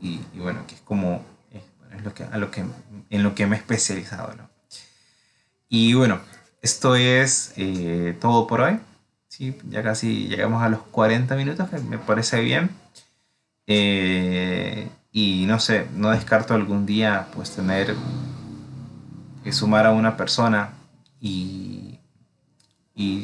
y, 0.00 0.20
bueno, 0.34 0.66
que 0.66 0.74
es 0.74 0.80
como 0.80 1.22
es 1.52 2.02
lo 2.02 2.12
que, 2.12 2.24
a 2.24 2.36
lo 2.36 2.50
que, 2.50 2.64
en 3.10 3.22
lo 3.22 3.36
que 3.36 3.46
me 3.46 3.54
he 3.54 3.58
especializado. 3.60 4.34
¿no? 4.34 4.50
Y 5.68 5.94
bueno, 5.94 6.18
esto 6.60 6.96
es 6.96 7.52
eh, 7.56 8.18
todo 8.20 8.48
por 8.48 8.62
hoy. 8.62 8.80
¿sí? 9.28 9.56
Ya 9.70 9.84
casi 9.84 10.26
llegamos 10.26 10.60
a 10.60 10.68
los 10.68 10.80
40 10.90 11.36
minutos, 11.36 11.68
que 11.70 11.78
me 11.78 11.98
parece 11.98 12.40
bien. 12.40 12.83
Eh, 13.66 14.88
y 15.12 15.46
no 15.46 15.58
sé, 15.58 15.86
no 15.94 16.10
descarto 16.10 16.54
algún 16.54 16.86
día 16.86 17.28
pues 17.34 17.50
tener 17.50 17.94
que 19.42 19.52
sumar 19.52 19.86
a 19.86 19.92
una 19.92 20.16
persona 20.16 20.74
y, 21.20 21.98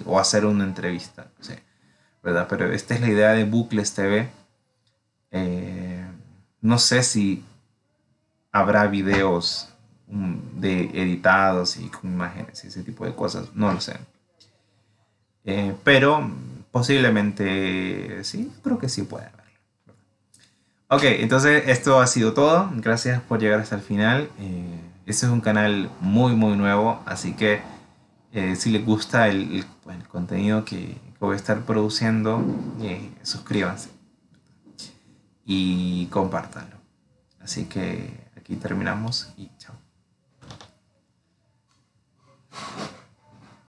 o 0.07 0.18
hacer 0.18 0.47
una 0.47 0.64
entrevista. 0.64 1.28
¿verdad? 2.22 2.47
Pero 2.49 2.72
esta 2.72 2.95
es 2.95 3.01
la 3.01 3.09
idea 3.09 3.30
de 3.32 3.45
Bucles 3.45 3.95
TV. 3.95 4.28
Eh, 5.30 6.05
no 6.61 6.78
sé 6.78 7.03
si 7.03 7.45
habrá 8.53 8.86
videos 8.86 9.68
de 10.07 10.82
editados 10.93 11.76
y 11.76 11.88
con 11.88 12.12
imágenes 12.12 12.64
y 12.64 12.68
ese 12.68 12.82
tipo 12.82 13.05
de 13.05 13.14
cosas, 13.14 13.55
no 13.55 13.72
lo 13.72 13.80
sé. 13.80 13.97
Eh, 15.45 15.74
pero 15.84 16.30
posiblemente 16.70 18.22
sí, 18.24 18.53
creo 18.62 18.78
que 18.78 18.88
sí 18.88 19.03
puede. 19.03 19.39
Ok, 20.93 21.05
entonces 21.05 21.68
esto 21.68 22.01
ha 22.01 22.07
sido 22.09 22.34
todo. 22.34 22.68
Gracias 22.74 23.22
por 23.22 23.38
llegar 23.38 23.61
hasta 23.61 23.76
el 23.76 23.80
final. 23.80 24.28
Eh, 24.41 24.80
este 25.07 25.26
es 25.26 25.30
un 25.30 25.41
canal 25.41 25.88
muy, 26.01 26.34
muy 26.34 26.57
nuevo, 26.57 27.01
así 27.07 27.34
que 27.34 27.62
eh, 28.32 28.57
si 28.57 28.70
les 28.70 28.84
gusta 28.84 29.28
el, 29.28 29.64
pues, 29.84 29.97
contenido 30.09 30.64
que, 30.64 30.99
voy 31.20 31.34
a 31.34 31.36
estar 31.36 31.61
produciendo, 31.61 32.43
eh, 32.80 33.09
suscríbanse 33.22 33.91
y 35.45 36.07
compártanlo. 36.07 36.76
Así 37.41 37.66
que 37.66 38.28
aquí 38.36 38.57
terminamos 38.57 39.32
y 39.36 39.49
chao. 39.59 39.76